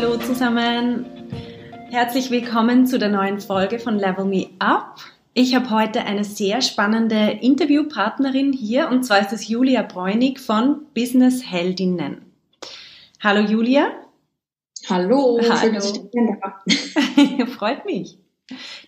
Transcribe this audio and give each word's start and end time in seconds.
Hallo 0.00 0.16
zusammen. 0.16 1.04
Herzlich 1.90 2.30
willkommen 2.30 2.86
zu 2.86 2.98
der 2.98 3.10
neuen 3.10 3.38
Folge 3.38 3.78
von 3.78 3.98
Level 3.98 4.24
Me 4.24 4.46
Up. 4.58 4.94
Ich 5.34 5.54
habe 5.54 5.68
heute 5.68 6.06
eine 6.06 6.24
sehr 6.24 6.62
spannende 6.62 7.38
Interviewpartnerin 7.42 8.54
hier 8.54 8.88
und 8.88 9.02
zwar 9.02 9.20
ist 9.20 9.34
es 9.34 9.46
Julia 9.46 9.82
Bräunig 9.82 10.40
von 10.40 10.86
Business 10.94 11.44
Heldinnen. 11.44 12.22
Hallo 13.22 13.46
Julia. 13.46 13.90
Hallo. 14.88 15.38
Hallo. 15.46 15.80
Freut 17.58 17.84
mich. 17.84 18.16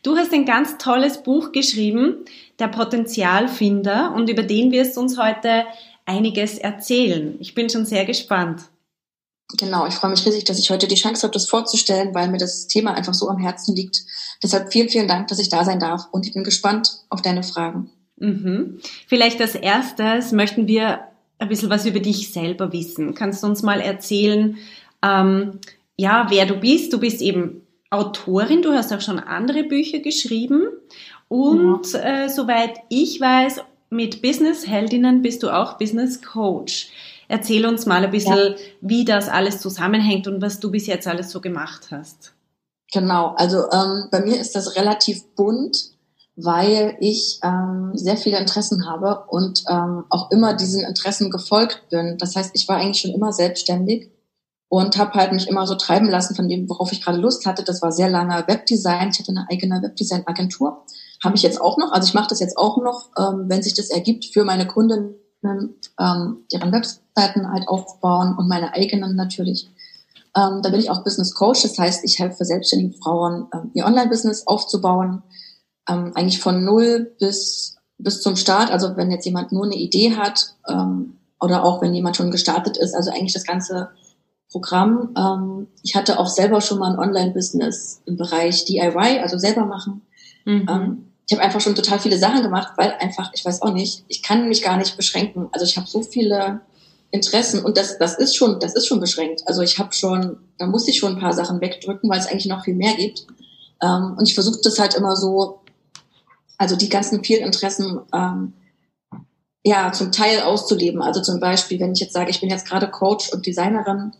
Du 0.02 0.16
hast 0.16 0.32
ein 0.32 0.46
ganz 0.46 0.78
tolles 0.78 1.22
Buch 1.22 1.52
geschrieben, 1.52 2.24
Der 2.58 2.68
Potenzialfinder, 2.68 4.14
und 4.16 4.30
über 4.30 4.44
den 4.44 4.72
wirst 4.72 4.96
du 4.96 5.02
uns 5.02 5.18
heute 5.18 5.66
einiges 6.06 6.56
erzählen. 6.56 7.36
Ich 7.38 7.54
bin 7.54 7.68
schon 7.68 7.84
sehr 7.84 8.06
gespannt. 8.06 8.62
Genau, 9.58 9.86
ich 9.86 9.94
freue 9.94 10.10
mich 10.10 10.24
riesig, 10.24 10.44
dass 10.44 10.58
ich 10.58 10.70
heute 10.70 10.88
die 10.88 10.94
Chance 10.94 11.22
habe, 11.22 11.32
das 11.32 11.48
vorzustellen, 11.48 12.14
weil 12.14 12.30
mir 12.30 12.38
das 12.38 12.66
Thema 12.66 12.94
einfach 12.94 13.14
so 13.14 13.28
am 13.28 13.38
Herzen 13.38 13.74
liegt. 13.74 14.02
Deshalb 14.42 14.72
vielen, 14.72 14.88
vielen 14.88 15.08
Dank, 15.08 15.28
dass 15.28 15.38
ich 15.38 15.48
da 15.48 15.64
sein 15.64 15.78
darf 15.78 16.08
und 16.10 16.26
ich 16.26 16.32
bin 16.32 16.44
gespannt 16.44 17.04
auf 17.10 17.22
deine 17.22 17.42
Fragen. 17.42 17.90
Mhm. 18.16 18.80
Vielleicht 19.06 19.40
als 19.40 19.54
erstes 19.54 20.32
möchten 20.32 20.66
wir 20.68 21.00
ein 21.38 21.48
bisschen 21.48 21.70
was 21.70 21.86
über 21.86 22.00
dich 22.00 22.32
selber 22.32 22.72
wissen. 22.72 23.14
Kannst 23.14 23.42
du 23.42 23.48
uns 23.48 23.62
mal 23.62 23.80
erzählen, 23.80 24.56
ähm, 25.02 25.58
ja, 25.96 26.26
wer 26.30 26.46
du 26.46 26.54
bist? 26.54 26.92
Du 26.92 27.00
bist 27.00 27.20
eben 27.20 27.62
Autorin, 27.90 28.62
du 28.62 28.72
hast 28.72 28.92
auch 28.92 29.00
schon 29.00 29.18
andere 29.18 29.64
Bücher 29.64 29.98
geschrieben 29.98 30.62
und 31.28 31.92
ja. 31.92 32.24
äh, 32.24 32.28
soweit 32.28 32.78
ich 32.88 33.20
weiß, 33.20 33.60
mit 33.90 34.22
Business 34.22 34.66
Heldinnen 34.66 35.20
bist 35.20 35.42
du 35.42 35.50
auch 35.50 35.76
Business 35.76 36.22
Coach. 36.22 36.88
Erzähl 37.28 37.66
uns 37.66 37.86
mal 37.86 38.04
ein 38.04 38.10
bisschen, 38.10 38.36
ja. 38.36 38.56
wie 38.80 39.04
das 39.04 39.28
alles 39.28 39.60
zusammenhängt 39.60 40.26
und 40.26 40.42
was 40.42 40.60
du 40.60 40.70
bis 40.70 40.86
jetzt 40.86 41.06
alles 41.06 41.30
so 41.30 41.40
gemacht 41.40 41.88
hast. 41.90 42.34
Genau, 42.92 43.34
also 43.36 43.70
ähm, 43.72 44.08
bei 44.10 44.20
mir 44.20 44.38
ist 44.38 44.54
das 44.54 44.76
relativ 44.76 45.24
bunt, 45.34 45.92
weil 46.36 46.96
ich 47.00 47.40
ähm, 47.42 47.92
sehr 47.94 48.16
viele 48.16 48.38
Interessen 48.38 48.86
habe 48.86 49.24
und 49.28 49.64
ähm, 49.68 50.04
auch 50.10 50.30
immer 50.30 50.54
diesen 50.54 50.84
Interessen 50.84 51.30
gefolgt 51.30 51.88
bin. 51.90 52.16
Das 52.18 52.36
heißt, 52.36 52.50
ich 52.54 52.68
war 52.68 52.76
eigentlich 52.76 53.00
schon 53.00 53.12
immer 53.12 53.32
selbstständig 53.32 54.10
und 54.68 54.96
habe 54.96 55.12
halt 55.12 55.32
mich 55.32 55.48
immer 55.48 55.66
so 55.66 55.74
treiben 55.74 56.08
lassen 56.08 56.34
von 56.34 56.48
dem, 56.48 56.68
worauf 56.68 56.92
ich 56.92 57.02
gerade 57.02 57.18
Lust 57.18 57.44
hatte. 57.44 57.62
Das 57.62 57.82
war 57.82 57.92
sehr 57.92 58.08
lange 58.08 58.44
Webdesign. 58.46 59.10
Ich 59.10 59.18
hatte 59.18 59.30
eine 59.30 59.46
eigene 59.50 59.82
Webdesign-Agentur. 59.82 60.84
Habe 61.22 61.36
ich 61.36 61.42
jetzt 61.42 61.60
auch 61.60 61.76
noch. 61.76 61.92
Also 61.92 62.08
ich 62.08 62.14
mache 62.14 62.28
das 62.28 62.40
jetzt 62.40 62.56
auch 62.56 62.78
noch, 62.78 63.10
ähm, 63.18 63.44
wenn 63.48 63.62
sich 63.62 63.74
das 63.74 63.90
ergibt, 63.90 64.26
für 64.32 64.44
meine 64.44 64.66
Kunden 64.66 65.14
ähm, 65.44 66.46
deren 66.52 66.72
Webseiten 67.14 67.50
halt 67.50 67.68
aufbauen 67.68 68.36
und 68.36 68.48
meine 68.48 68.74
eigenen 68.74 69.16
natürlich. 69.16 69.68
Ähm, 70.36 70.60
da 70.62 70.70
bin 70.70 70.80
ich 70.80 70.90
auch 70.90 71.04
Business 71.04 71.34
Coach, 71.34 71.62
das 71.62 71.78
heißt, 71.78 72.04
ich 72.04 72.18
helfe 72.18 72.44
selbstständigen 72.44 72.94
Frauen, 72.94 73.48
ähm, 73.52 73.70
ihr 73.74 73.84
Online-Business 73.84 74.46
aufzubauen, 74.46 75.22
ähm, 75.88 76.12
eigentlich 76.14 76.40
von 76.40 76.64
null 76.64 77.14
bis 77.18 77.76
bis 77.98 78.20
zum 78.20 78.36
Start. 78.36 78.70
Also 78.70 78.96
wenn 78.96 79.10
jetzt 79.10 79.24
jemand 79.24 79.52
nur 79.52 79.64
eine 79.64 79.76
Idee 79.76 80.16
hat 80.16 80.54
ähm, 80.68 81.18
oder 81.40 81.64
auch 81.64 81.80
wenn 81.82 81.94
jemand 81.94 82.16
schon 82.16 82.30
gestartet 82.30 82.76
ist, 82.76 82.94
also 82.94 83.10
eigentlich 83.10 83.32
das 83.32 83.44
ganze 83.44 83.90
Programm. 84.50 85.14
Ähm, 85.16 85.66
ich 85.82 85.94
hatte 85.94 86.18
auch 86.18 86.26
selber 86.26 86.60
schon 86.60 86.78
mal 86.78 86.92
ein 86.92 86.98
Online-Business 86.98 88.02
im 88.06 88.16
Bereich 88.16 88.64
DIY, 88.64 89.20
also 89.20 89.38
selber 89.38 89.64
machen. 89.64 90.02
Mhm. 90.44 90.66
Ähm, 90.68 91.06
ich 91.26 91.34
habe 91.34 91.44
einfach 91.44 91.60
schon 91.60 91.74
total 91.74 91.98
viele 91.98 92.18
Sachen 92.18 92.42
gemacht, 92.42 92.72
weil 92.76 92.92
einfach, 92.98 93.30
ich 93.32 93.44
weiß 93.44 93.62
auch 93.62 93.72
nicht, 93.72 94.04
ich 94.08 94.22
kann 94.22 94.48
mich 94.48 94.62
gar 94.62 94.76
nicht 94.76 94.96
beschränken. 94.96 95.48
Also 95.52 95.64
ich 95.64 95.76
habe 95.76 95.86
so 95.86 96.02
viele 96.02 96.60
Interessen 97.12 97.64
und 97.64 97.76
das, 97.76 97.98
das 97.98 98.18
ist 98.18 98.34
schon, 98.34 98.58
das 98.58 98.74
ist 98.74 98.86
schon 98.86 98.98
beschränkt. 98.98 99.42
Also 99.46 99.62
ich 99.62 99.78
habe 99.78 99.92
schon, 99.92 100.38
da 100.58 100.66
muss 100.66 100.88
ich 100.88 100.98
schon 100.98 101.14
ein 101.14 101.20
paar 101.20 101.34
Sachen 101.34 101.60
wegdrücken, 101.60 102.10
weil 102.10 102.18
es 102.18 102.26
eigentlich 102.26 102.46
noch 102.46 102.64
viel 102.64 102.74
mehr 102.74 102.94
gibt. 102.94 103.26
Ähm, 103.82 104.16
und 104.18 104.26
ich 104.26 104.34
versuche 104.34 104.60
das 104.62 104.78
halt 104.78 104.94
immer 104.94 105.14
so, 105.14 105.60
also 106.58 106.74
die 106.74 106.88
ganzen 106.88 107.22
vielen 107.22 107.44
Interessen 107.44 108.00
ähm, 108.14 108.54
ja 109.62 109.92
zum 109.92 110.10
Teil 110.10 110.40
auszuleben. 110.40 111.02
Also 111.02 111.20
zum 111.20 111.38
Beispiel, 111.38 111.78
wenn 111.80 111.92
ich 111.92 112.00
jetzt 112.00 112.14
sage, 112.14 112.30
ich 112.30 112.40
bin 112.40 112.50
jetzt 112.50 112.66
gerade 112.66 112.90
Coach 112.90 113.32
und 113.32 113.46
Designerin, 113.46 114.12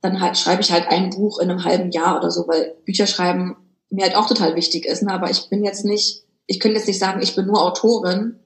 dann 0.00 0.20
halt 0.20 0.36
schreibe 0.36 0.62
ich 0.62 0.72
halt 0.72 0.88
ein 0.88 1.10
Buch 1.10 1.38
in 1.38 1.48
einem 1.48 1.64
halben 1.64 1.92
Jahr 1.92 2.18
oder 2.18 2.30
so, 2.30 2.48
weil 2.48 2.74
Bücher 2.84 3.06
schreiben 3.06 3.56
mir 3.88 4.04
halt 4.04 4.16
auch 4.16 4.26
total 4.26 4.56
wichtig 4.56 4.84
ist. 4.84 5.02
Ne? 5.02 5.12
Aber 5.12 5.30
ich 5.30 5.48
bin 5.48 5.64
jetzt 5.64 5.84
nicht 5.84 6.22
ich 6.46 6.60
könnte 6.60 6.78
jetzt 6.78 6.86
nicht 6.86 6.98
sagen, 6.98 7.22
ich 7.22 7.34
bin 7.34 7.46
nur 7.46 7.62
Autorin, 7.62 8.36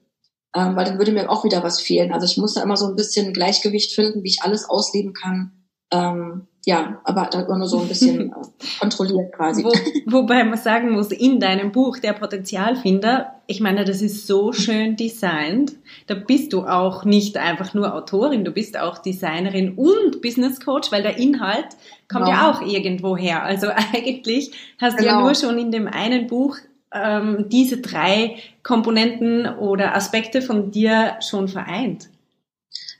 ähm, 0.55 0.75
weil 0.75 0.85
dann 0.85 0.97
würde 0.97 1.11
mir 1.11 1.29
auch 1.29 1.43
wieder 1.43 1.63
was 1.63 1.81
fehlen. 1.81 2.11
Also 2.11 2.25
ich 2.25 2.37
muss 2.37 2.53
da 2.53 2.63
immer 2.63 2.77
so 2.77 2.87
ein 2.87 2.95
bisschen 2.95 3.33
Gleichgewicht 3.33 3.93
finden, 3.93 4.23
wie 4.23 4.29
ich 4.29 4.41
alles 4.41 4.69
ausleben 4.69 5.13
kann. 5.13 5.51
Ähm, 5.91 6.47
ja, 6.67 6.99
aber 7.05 7.29
da 7.31 7.43
immer 7.43 7.57
nur 7.57 7.67
so 7.69 7.79
ein 7.79 7.87
bisschen 7.87 8.33
kontrolliert 8.81 9.33
quasi. 9.33 9.63
Wo, 9.63 9.71
wobei 10.11 10.43
man 10.43 10.57
sagen 10.57 10.91
muss, 10.91 11.11
in 11.11 11.39
deinem 11.39 11.71
Buch, 11.71 11.97
der 11.99 12.11
Potenzialfinder, 12.11 13.35
ich 13.47 13.61
meine, 13.61 13.85
das 13.85 14.01
ist 14.01 14.27
so 14.27 14.51
schön 14.51 14.97
designt. 14.97 15.77
Da 16.07 16.15
bist 16.15 16.51
du 16.51 16.63
auch 16.63 17.05
nicht 17.05 17.37
einfach 17.37 17.73
nur 17.73 17.95
Autorin, 17.95 18.43
du 18.43 18.51
bist 18.51 18.77
auch 18.77 18.97
Designerin 18.97 19.75
und 19.75 20.21
Business 20.21 20.59
Coach, 20.59 20.91
weil 20.91 21.03
der 21.03 21.17
Inhalt 21.17 21.67
kommt 22.09 22.25
genau. 22.25 22.37
ja 22.37 22.51
auch 22.51 22.61
irgendwo 22.61 23.15
her. 23.15 23.43
Also 23.43 23.67
eigentlich 23.93 24.51
hast 24.77 24.97
genau. 24.97 25.09
du 25.09 25.15
ja 25.15 25.21
nur 25.21 25.35
schon 25.35 25.57
in 25.57 25.71
dem 25.71 25.87
einen 25.87 26.27
Buch 26.27 26.57
ähm, 26.93 27.45
diese 27.49 27.77
drei 27.77 28.37
Komponenten 28.63 29.47
oder 29.47 29.95
Aspekte 29.95 30.41
von 30.41 30.71
dir 30.71 31.17
schon 31.21 31.47
vereint. 31.47 32.09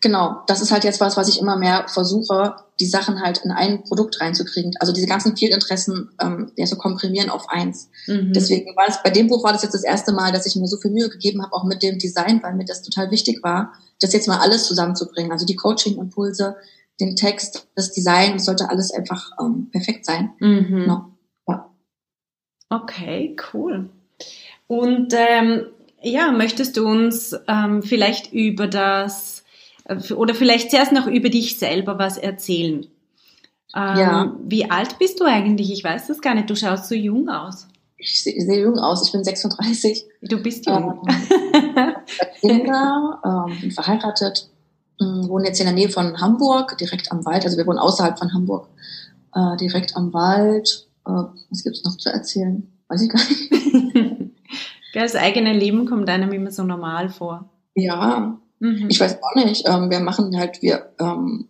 Genau, 0.02 0.44
das 0.46 0.62
ist 0.62 0.72
halt 0.72 0.84
jetzt 0.84 1.02
was, 1.02 1.18
was 1.18 1.28
ich 1.28 1.40
immer 1.40 1.58
mehr 1.58 1.88
versuche, 1.88 2.56
die 2.80 2.86
Sachen 2.86 3.20
halt 3.22 3.40
in 3.40 3.52
ein 3.52 3.84
Produkt 3.84 4.22
reinzukriegen. 4.22 4.74
Also 4.80 4.94
diese 4.94 5.08
ganzen 5.08 5.36
vielen 5.36 5.53
Interessen 5.53 6.12
ähm, 6.22 6.52
ja, 6.56 6.68
so 6.68 6.75
komprimieren 6.75 7.30
auf 7.30 7.50
eins. 7.50 7.90
Mhm. 8.06 8.31
Deswegen 8.34 8.75
war 8.75 8.88
es 8.88 9.02
bei 9.02 9.09
dem 9.09 9.28
Buch 9.28 9.44
war 9.44 9.53
das 9.53 9.64
jetzt 9.64 9.74
das 9.74 9.84
erste 9.84 10.14
Mal, 10.14 10.31
dass 10.31 10.46
ich 10.46 10.56
mir 10.56 10.68
so 10.68 10.78
viel 10.78 10.92
Mühe 10.92 11.09
gegeben 11.09 11.42
habe, 11.42 11.54
auch 11.54 11.64
mit 11.64 11.81
dem 11.81 11.98
Design, 11.98 12.42
weil 12.44 12.54
mir 12.54 12.66
das 12.66 12.84
total 12.84 13.09
wichtig 13.09 13.42
war, 13.42 13.74
das 14.00 14.14
jetzt 14.14 14.28
mal 14.28 14.40
alles 14.40 14.66
zusammenzubringen. 14.66 15.31
Also 15.31 15.46
die 15.46 15.56
Coaching-Impulse, 15.56 16.56
den 17.00 17.16
Text, 17.16 17.68
das 17.75 17.92
Design, 17.92 18.34
das 18.34 18.46
sollte 18.46 18.69
alles 18.69 18.92
einfach 18.92 19.31
ähm, 19.40 19.69
perfekt 19.72 20.06
sein. 20.06 20.31
Mhm. 20.40 20.66
Genau. 20.68 21.06
Okay, 22.70 23.36
cool. 23.54 23.90
Und 24.68 25.14
ähm, 25.14 25.68
ja, 26.02 26.32
möchtest 26.32 26.78
du 26.78 26.88
uns 26.88 27.36
ähm, 27.48 27.82
vielleicht 27.82 28.34
über 28.34 28.68
das 28.68 29.44
äh, 29.86 30.14
oder 30.14 30.36
vielleicht 30.36 30.72
zuerst 30.72 30.92
noch 30.92 31.08
über 31.08 31.30
dich 31.30 31.58
selber 31.58 31.98
was 31.98 32.18
erzählen? 32.18 32.86
Ähm, 33.76 33.98
ja. 33.98 34.36
Wie 34.44 34.70
alt 34.70 35.00
bist 35.00 35.20
du 35.20 35.26
eigentlich? 35.26 35.72
Ich 35.72 35.84
weiß 35.84 36.08
das 36.08 36.22
gar 36.22 36.36
nicht. 36.36 36.50
Du 36.50 36.56
schaust 36.56 36.90
so 36.90 36.96
jung 36.96 37.30
aus. 37.30 37.68
Ich 37.98 38.22
sehe 38.24 38.40
seh 38.42 38.62
jung 38.62 38.78
aus. 38.78 39.06
Ich 39.06 39.12
bin 39.12 39.24
36. 39.24 40.06
Du 40.22 40.42
bist 40.42 40.66
jung. 40.66 41.08
Ähm, 42.44 42.60
Kinder, 42.60 43.20
ähm, 43.26 43.60
bin 43.60 43.72
verheiratet, 43.72 44.50
ähm, 45.02 45.28
wohne 45.28 45.48
jetzt 45.48 45.60
in 45.60 45.66
der 45.66 45.74
Nähe 45.74 45.90
von 45.90 46.20
Hamburg, 46.22 46.78
direkt 46.78 47.12
am 47.12 47.26
Wald. 47.26 47.46
Also 47.46 47.58
wir 47.58 47.68
wohnen 47.68 47.80
außerhalb 47.80 48.18
von 48.18 48.34
Hamburg, 48.34 48.68
äh, 49.36 49.58
direkt 49.58 49.96
am 49.96 50.13
Wald 50.13 50.87
was 51.07 51.63
gibt's 51.63 51.83
noch 51.83 51.98
zu 51.98 52.09
erzählen? 52.09 52.68
Weiß 52.88 53.01
ich 53.01 53.09
gar 53.09 53.21
nicht. 53.27 54.31
das 54.94 55.15
eigene 55.15 55.54
Leben 55.54 55.86
kommt 55.86 56.09
einem 56.09 56.31
immer 56.31 56.51
so 56.51 56.63
normal 56.63 57.09
vor. 57.09 57.50
Ja, 57.75 58.39
mhm. 58.59 58.88
ich 58.89 59.00
weiß 59.00 59.18
auch 59.21 59.36
nicht. 59.36 59.68
Ähm, 59.68 59.89
wir 59.89 60.00
machen 60.00 60.38
halt, 60.38 60.62
wir 60.62 60.94
ähm, 61.00 61.50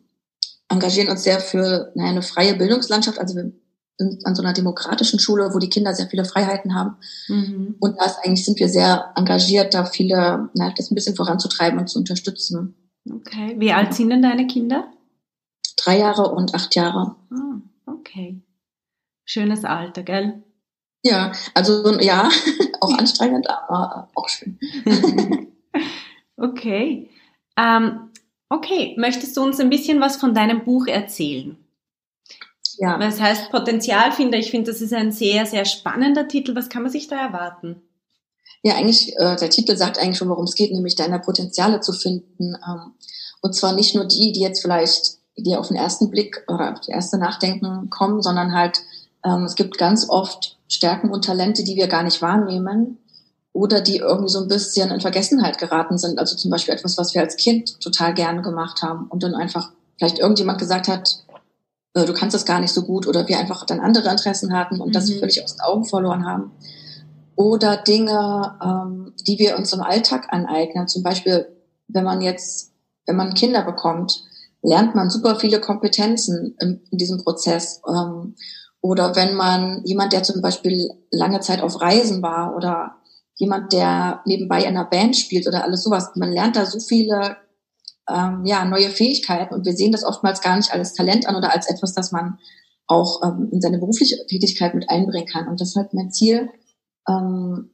engagieren 0.69 1.09
uns 1.09 1.23
sehr 1.23 1.39
für 1.39 1.93
eine 1.97 2.21
freie 2.21 2.55
Bildungslandschaft. 2.55 3.19
Also 3.19 3.35
wir 3.35 3.51
sind 3.97 4.25
an 4.25 4.35
so 4.35 4.43
einer 4.43 4.53
demokratischen 4.53 5.19
Schule, 5.19 5.53
wo 5.53 5.59
die 5.59 5.69
Kinder 5.69 5.93
sehr 5.93 6.07
viele 6.07 6.25
Freiheiten 6.25 6.75
haben. 6.75 6.97
Mhm. 7.27 7.75
Und 7.79 7.97
da 7.99 8.05
ist 8.05 8.17
eigentlich 8.23 8.45
sind 8.45 8.59
wir 8.59 8.69
sehr 8.69 9.11
engagiert, 9.15 9.73
da 9.73 9.85
viele, 9.85 10.49
na, 10.53 10.73
das 10.75 10.91
ein 10.91 10.95
bisschen 10.95 11.15
voranzutreiben 11.15 11.79
und 11.79 11.87
zu 11.87 11.99
unterstützen. 11.99 12.75
Okay. 13.09 13.55
Wie 13.57 13.71
alt 13.71 13.93
sind 13.93 14.09
denn 14.09 14.21
deine 14.21 14.47
Kinder? 14.47 14.91
Drei 15.77 15.99
Jahre 15.99 16.31
und 16.33 16.53
acht 16.53 16.75
Jahre. 16.75 17.15
Ah, 17.31 17.61
okay 17.85 18.41
schönes 19.27 19.63
Alter, 19.63 20.01
gell? 20.01 20.41
Ja, 21.03 21.31
also 21.53 21.99
ja, 21.99 22.29
auch 22.81 22.97
anstrengend, 22.97 23.47
aber 23.49 24.09
auch 24.15 24.29
schön. 24.29 24.57
okay. 26.37 27.09
Ähm, 27.55 28.09
okay, 28.49 28.95
möchtest 28.97 29.37
du 29.37 29.43
uns 29.43 29.59
ein 29.59 29.69
bisschen 29.69 30.01
was 30.01 30.17
von 30.17 30.33
deinem 30.33 30.63
Buch 30.63 30.87
erzählen? 30.87 31.57
Ja. 32.77 32.97
Das 32.97 33.19
heißt 33.19 33.51
Potenzialfinder. 33.51 34.37
Ich 34.37 34.51
finde, 34.51 34.71
das 34.71 34.81
ist 34.81 34.93
ein 34.93 35.11
sehr, 35.11 35.45
sehr 35.45 35.65
spannender 35.65 36.27
Titel. 36.27 36.55
Was 36.55 36.69
kann 36.69 36.83
man 36.83 36.91
sich 36.91 37.07
da 37.07 37.19
erwarten? 37.19 37.81
Ja, 38.61 38.75
eigentlich, 38.75 39.15
äh, 39.17 39.35
der 39.35 39.49
Titel 39.49 39.77
sagt 39.77 39.97
eigentlich 39.97 40.17
schon, 40.17 40.29
worum 40.29 40.45
es 40.45 40.55
geht, 40.55 40.71
nämlich 40.71 40.95
deine 40.95 41.19
Potenziale 41.19 41.81
zu 41.81 41.93
finden. 41.93 42.55
Ähm, 42.55 42.93
und 43.41 43.55
zwar 43.55 43.73
nicht 43.73 43.95
nur 43.95 44.05
die, 44.05 44.31
die 44.31 44.41
jetzt 44.41 44.61
vielleicht, 44.61 45.17
die 45.37 45.55
auf 45.55 45.69
den 45.69 45.77
ersten 45.77 46.09
Blick 46.09 46.43
oder 46.47 46.73
auf 46.73 46.79
das 46.79 46.89
erste 46.89 47.17
Nachdenken 47.17 47.89
kommen, 47.89 48.21
sondern 48.21 48.53
halt, 48.53 48.81
ähm, 49.23 49.43
es 49.43 49.55
gibt 49.55 49.77
ganz 49.77 50.09
oft 50.09 50.57
Stärken 50.67 51.09
und 51.09 51.25
Talente, 51.25 51.63
die 51.63 51.75
wir 51.75 51.87
gar 51.87 52.03
nicht 52.03 52.21
wahrnehmen 52.21 52.97
oder 53.53 53.81
die 53.81 53.97
irgendwie 53.97 54.29
so 54.29 54.41
ein 54.41 54.47
bisschen 54.47 54.91
in 54.91 55.01
Vergessenheit 55.01 55.57
geraten 55.57 55.97
sind. 55.97 56.19
Also 56.19 56.35
zum 56.35 56.51
Beispiel 56.51 56.73
etwas, 56.73 56.97
was 56.97 57.13
wir 57.13 57.21
als 57.21 57.37
Kind 57.37 57.79
total 57.79 58.13
gerne 58.13 58.41
gemacht 58.41 58.81
haben 58.83 59.07
und 59.07 59.23
dann 59.23 59.33
einfach 59.33 59.71
vielleicht 59.97 60.19
irgendjemand 60.19 60.59
gesagt 60.59 60.87
hat, 60.87 61.23
äh, 61.93 62.05
du 62.05 62.13
kannst 62.13 62.35
das 62.35 62.45
gar 62.45 62.59
nicht 62.59 62.73
so 62.73 62.83
gut 62.83 63.07
oder 63.07 63.27
wir 63.27 63.39
einfach 63.39 63.65
dann 63.65 63.79
andere 63.79 64.09
Interessen 64.09 64.53
hatten 64.53 64.79
und 64.79 64.89
mhm. 64.89 64.93
das 64.93 65.11
völlig 65.11 65.43
aus 65.43 65.55
den 65.55 65.61
Augen 65.61 65.85
verloren 65.85 66.25
haben. 66.25 66.51
Oder 67.35 67.77
Dinge, 67.77 68.57
ähm, 68.63 69.13
die 69.25 69.39
wir 69.39 69.57
uns 69.57 69.73
im 69.73 69.81
Alltag 69.81 70.27
aneignen. 70.29 70.87
Zum 70.87 71.03
Beispiel, 71.03 71.47
wenn 71.87 72.03
man 72.03 72.21
jetzt, 72.21 72.73
wenn 73.05 73.15
man 73.15 73.33
Kinder 73.33 73.63
bekommt, 73.63 74.23
lernt 74.61 74.95
man 74.95 75.09
super 75.09 75.35
viele 75.35 75.61
Kompetenzen 75.61 76.55
in, 76.59 76.81
in 76.91 76.97
diesem 76.97 77.23
Prozess. 77.23 77.81
Ähm, 77.87 78.35
oder 78.81 79.15
wenn 79.15 79.35
man 79.35 79.81
jemand, 79.85 80.13
der 80.13 80.23
zum 80.23 80.41
Beispiel 80.41 80.89
lange 81.11 81.39
Zeit 81.39 81.61
auf 81.61 81.81
Reisen 81.81 82.21
war 82.21 82.55
oder 82.55 82.97
jemand, 83.35 83.73
der 83.73 84.21
nebenbei 84.25 84.61
in 84.61 84.69
einer 84.69 84.85
Band 84.85 85.15
spielt 85.15 85.47
oder 85.47 85.63
alles 85.63 85.83
sowas. 85.83 86.11
Man 86.15 86.31
lernt 86.31 86.55
da 86.55 86.65
so 86.65 86.79
viele 86.79 87.37
ähm, 88.09 88.43
ja, 88.45 88.65
neue 88.65 88.89
Fähigkeiten 88.89 89.53
und 89.53 89.65
wir 89.65 89.73
sehen 89.73 89.91
das 89.91 90.03
oftmals 90.03 90.41
gar 90.41 90.55
nicht 90.57 90.71
als 90.71 90.93
Talent 90.93 91.27
an 91.27 91.35
oder 91.35 91.53
als 91.53 91.69
etwas, 91.69 91.93
das 91.93 92.11
man 92.11 92.39
auch 92.87 93.21
ähm, 93.23 93.49
in 93.51 93.61
seine 93.61 93.79
berufliche 93.79 94.25
Tätigkeit 94.27 94.73
mit 94.73 94.89
einbringen 94.89 95.27
kann. 95.27 95.47
Und 95.47 95.59
das 95.59 95.69
ist 95.69 95.75
halt 95.75 95.93
mein 95.93 96.11
Ziel, 96.11 96.49
ähm, 97.07 97.71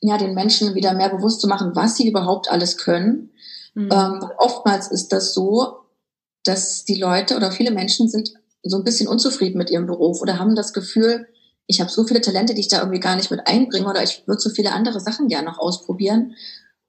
ja, 0.00 0.18
den 0.18 0.34
Menschen 0.34 0.74
wieder 0.74 0.94
mehr 0.94 1.10
bewusst 1.10 1.40
zu 1.40 1.46
machen, 1.46 1.72
was 1.74 1.96
sie 1.96 2.08
überhaupt 2.08 2.50
alles 2.50 2.76
können. 2.76 3.30
Mhm. 3.74 3.90
Ähm, 3.92 4.30
oftmals 4.38 4.90
ist 4.90 5.12
das 5.12 5.32
so, 5.32 5.76
dass 6.44 6.84
die 6.84 6.96
Leute 6.96 7.36
oder 7.36 7.52
viele 7.52 7.70
Menschen 7.70 8.08
sind 8.08 8.34
so 8.62 8.76
ein 8.76 8.84
bisschen 8.84 9.08
unzufrieden 9.08 9.58
mit 9.58 9.70
ihrem 9.70 9.86
Beruf 9.86 10.20
oder 10.20 10.38
haben 10.38 10.54
das 10.54 10.72
Gefühl, 10.72 11.26
ich 11.66 11.80
habe 11.80 11.90
so 11.90 12.04
viele 12.04 12.20
Talente, 12.20 12.54
die 12.54 12.60
ich 12.60 12.68
da 12.68 12.80
irgendwie 12.80 13.00
gar 13.00 13.16
nicht 13.16 13.30
mit 13.30 13.46
einbringe 13.46 13.88
oder 13.88 14.02
ich 14.02 14.24
würde 14.26 14.40
so 14.40 14.50
viele 14.50 14.72
andere 14.72 15.00
Sachen 15.00 15.28
gerne 15.28 15.48
noch 15.48 15.58
ausprobieren. 15.58 16.34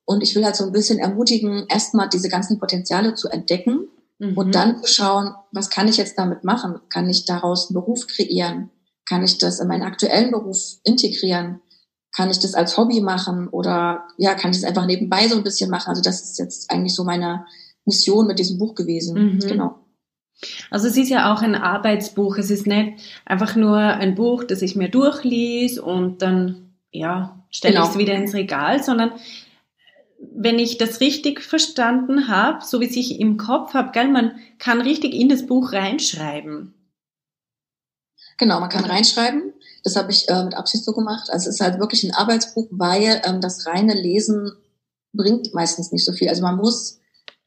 Und 0.06 0.22
ich 0.22 0.36
will 0.36 0.44
halt 0.44 0.56
so 0.56 0.66
ein 0.66 0.72
bisschen 0.72 1.00
ermutigen, 1.00 1.66
erstmal 1.70 2.10
diese 2.10 2.28
ganzen 2.28 2.60
Potenziale 2.60 3.16
zu 3.16 3.30
entdecken 3.30 3.88
mhm. 4.20 4.38
und 4.38 4.54
dann 4.54 4.84
zu 4.84 4.92
schauen, 4.92 5.34
was 5.52 5.70
kann 5.70 5.88
ich 5.88 5.98
jetzt 5.98 6.18
damit 6.18 6.44
machen? 6.44 6.80
Kann 6.90 7.10
ich 7.10 7.26
daraus 7.26 7.70
einen 7.70 7.76
Beruf 7.76 8.08
kreieren? 8.08 8.70
Kann 9.06 9.24
ich 9.24 9.38
das 9.38 9.60
in 9.60 9.68
meinen 9.68 9.84
aktuellen 9.84 10.32
Beruf 10.32 10.58
integrieren? 10.84 11.62
Kann 12.16 12.30
ich 12.30 12.40
das 12.40 12.54
als 12.54 12.78
Hobby 12.78 13.02
machen 13.02 13.48
oder 13.48 14.04
ja, 14.18 14.36
kann 14.36 14.52
ich 14.52 14.58
das 14.58 14.68
einfach 14.68 14.86
nebenbei 14.86 15.28
so 15.28 15.36
ein 15.36 15.44
bisschen 15.44 15.70
machen? 15.70 15.90
Also 15.90 16.02
das 16.02 16.22
ist 16.22 16.38
jetzt 16.38 16.70
eigentlich 16.70 16.94
so 16.94 17.04
meine 17.04 17.46
Mission 17.86 18.28
mit 18.28 18.40
diesem 18.40 18.58
Buch 18.60 18.76
gewesen. 18.76 19.36
Mhm. 19.36 19.40
Genau. 19.40 19.83
Also 20.70 20.88
es 20.88 20.98
ist 20.98 21.10
ja 21.10 21.34
auch 21.34 21.42
ein 21.42 21.56
Arbeitsbuch. 21.56 22.38
Es 22.38 22.50
ist 22.50 22.68
nicht 22.68 23.02
einfach 23.26 23.56
nur 23.56 23.78
ein 23.78 24.16
Buch, 24.16 24.44
das 24.44 24.62
ich 24.62 24.76
mir 24.76 24.90
durchlies 24.90 25.80
und 25.80 26.22
dann 26.22 26.74
ja 26.92 27.44
stelle 27.50 27.76
genau. 27.76 27.86
ich 27.86 27.92
es 27.92 27.98
wieder 27.98 28.14
ins 28.14 28.34
Regal, 28.34 28.84
sondern 28.84 29.12
wenn 30.36 30.60
ich 30.60 30.78
das 30.78 31.00
richtig 31.02 31.42
verstanden 31.42 32.28
habe, 32.28 32.64
so 32.66 32.80
wie 32.80 32.88
es 32.88 32.96
ich 32.96 33.20
im 33.20 33.38
Kopf 33.38 33.74
habe, 33.74 33.92
gell, 33.92 34.10
man 34.10 34.40
kann 34.58 34.82
richtig 34.82 35.14
in 35.14 35.30
das 35.30 35.46
Buch 35.46 35.74
reinschreiben. 35.74 36.74
Genau, 38.38 38.60
man 38.60 38.70
kann 38.70 38.86
reinschreiben. 38.86 39.54
Das 39.84 39.96
habe 39.96 40.12
ich 40.12 40.30
äh, 40.30 40.44
mit 40.44 40.56
Absicht 40.56 40.84
so 40.86 40.94
gemacht. 40.94 41.30
Also 41.30 41.50
es 41.50 41.56
ist 41.56 41.62
halt 41.62 41.80
wirklich 41.80 42.04
ein 42.04 42.14
Arbeitsbuch, 42.14 42.68
weil 42.72 43.22
ähm, 43.26 43.42
das 43.42 43.68
reine 43.68 43.94
Lesen 43.94 44.54
bringt 45.14 45.54
meistens 45.54 45.92
nicht 45.92 46.06
so 46.06 46.14
viel. 46.14 46.30
Also 46.30 46.42
man 46.42 46.58
muss 46.58 47.00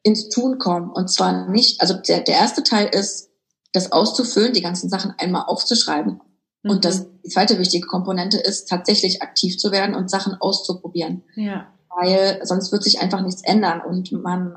ins 0.06 0.28
Tun 0.28 0.58
kommen. 0.58 0.90
Und 0.90 1.10
zwar 1.10 1.48
nicht, 1.48 1.80
also 1.80 1.94
der, 1.94 2.20
der 2.20 2.36
erste 2.36 2.62
Teil 2.62 2.88
ist, 2.92 3.28
das 3.72 3.90
auszufüllen, 3.90 4.52
die 4.52 4.62
ganzen 4.62 4.88
Sachen 4.88 5.12
einmal 5.18 5.46
aufzuschreiben. 5.46 6.20
Mhm. 6.62 6.70
Und 6.70 6.84
das, 6.84 7.06
die 7.24 7.28
zweite 7.28 7.58
wichtige 7.58 7.88
Komponente 7.88 8.38
ist, 8.38 8.68
tatsächlich 8.68 9.20
aktiv 9.20 9.58
zu 9.58 9.72
werden 9.72 9.96
und 9.96 10.08
Sachen 10.08 10.34
auszuprobieren. 10.34 11.24
Ja. 11.34 11.66
Weil 11.90 12.40
sonst 12.44 12.70
wird 12.70 12.84
sich 12.84 13.00
einfach 13.00 13.20
nichts 13.20 13.42
ändern 13.42 13.80
und 13.80 14.12
man, 14.12 14.56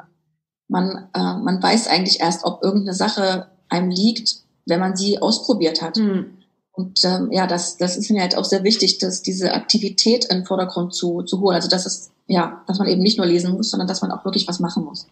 man, 0.68 1.10
äh, 1.16 1.38
man 1.42 1.64
weiß 1.64 1.88
eigentlich 1.88 2.20
erst, 2.20 2.46
ob 2.46 2.64
irgendeine 2.64 2.96
Sache 2.96 3.48
einem 3.70 3.90
liegt, 3.90 4.44
wenn 4.68 4.80
man 4.80 4.96
sie 4.96 5.20
ausprobiert 5.20 5.82
hat. 5.82 5.98
Mhm. 5.98 6.38
Und 6.74 7.04
ähm, 7.06 7.30
ja, 7.32 7.48
das, 7.48 7.78
das 7.78 7.98
ist 7.98 8.12
mir 8.12 8.22
halt 8.22 8.38
auch 8.38 8.46
sehr 8.46 8.64
wichtig, 8.64 9.00
dass 9.00 9.24
diese 9.24 9.54
Aktivität 9.54 10.26
in 10.26 10.40
den 10.40 10.46
Vordergrund 10.46 10.94
zu, 10.94 11.24
zu 11.24 11.40
holen. 11.40 11.56
Also 11.56 11.70
das 11.70 11.88
ist 11.88 12.12
ja, 12.30 12.64
dass 12.68 12.78
man 12.78 12.88
eben 12.88 13.02
nicht 13.02 13.18
nur 13.18 13.26
lesen 13.26 13.54
muss, 13.54 13.72
sondern 13.72 13.88
dass 13.88 14.02
man 14.02 14.12
auch 14.12 14.24
wirklich 14.24 14.48
was 14.48 14.60
machen 14.60 14.86
muss. 14.86 15.08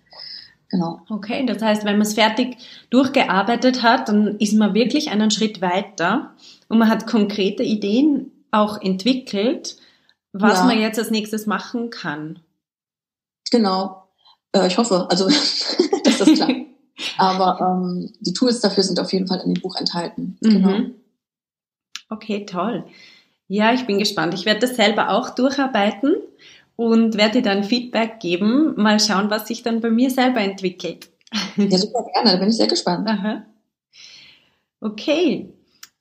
Genau. 0.69 0.99
Okay, 1.09 1.45
das 1.45 1.61
heißt, 1.61 1.85
wenn 1.85 1.97
man 1.97 2.05
es 2.05 2.13
fertig 2.13 2.57
durchgearbeitet 2.89 3.83
hat, 3.83 4.09
dann 4.09 4.37
ist 4.37 4.53
man 4.53 4.73
wirklich 4.73 5.09
einen 5.11 5.31
Schritt 5.31 5.61
weiter 5.61 6.31
und 6.67 6.77
man 6.77 6.89
hat 6.89 7.07
konkrete 7.07 7.63
Ideen 7.63 8.31
auch 8.51 8.81
entwickelt, 8.81 9.77
was 10.33 10.59
ja. 10.59 10.65
man 10.65 10.79
jetzt 10.79 10.99
als 10.99 11.11
nächstes 11.11 11.45
machen 11.45 11.89
kann. 11.89 12.39
Genau. 13.49 14.09
Äh, 14.51 14.67
ich 14.67 14.77
hoffe, 14.77 15.07
also 15.09 15.27
dass 16.03 16.17
das 16.17 16.33
klappt. 16.33 16.53
Aber 17.17 17.59
ähm, 17.61 18.11
die 18.19 18.33
Tools 18.33 18.59
dafür 18.59 18.83
sind 18.83 18.99
auf 18.99 19.13
jeden 19.13 19.27
Fall 19.27 19.39
in 19.41 19.53
dem 19.53 19.61
Buch 19.61 19.75
enthalten. 19.75 20.37
Mhm. 20.41 20.49
Genau. 20.49 20.79
Okay, 22.09 22.45
toll. 22.45 22.85
Ja, 23.47 23.73
ich 23.73 23.85
bin 23.85 23.99
gespannt. 23.99 24.33
Ich 24.33 24.45
werde 24.45 24.61
das 24.61 24.75
selber 24.75 25.11
auch 25.11 25.29
durcharbeiten 25.29 26.15
und 26.77 27.17
werde 27.17 27.41
dir 27.41 27.49
dann 27.49 27.65
Feedback 27.65 28.21
geben. 28.21 28.73
Mal 28.77 29.01
schauen, 29.01 29.29
was 29.29 29.47
sich 29.47 29.63
dann 29.63 29.81
bei 29.81 29.89
mir 29.89 30.09
selber 30.09 30.39
entwickelt. 30.39 31.09
Ja, 31.57 31.77
super 31.77 32.05
gerne, 32.13 32.31
da 32.31 32.37
bin 32.37 32.47
ich 32.47 32.55
sehr 32.55 32.67
gespannt. 32.67 33.09
Aha. 33.09 33.43
Okay. 34.79 35.49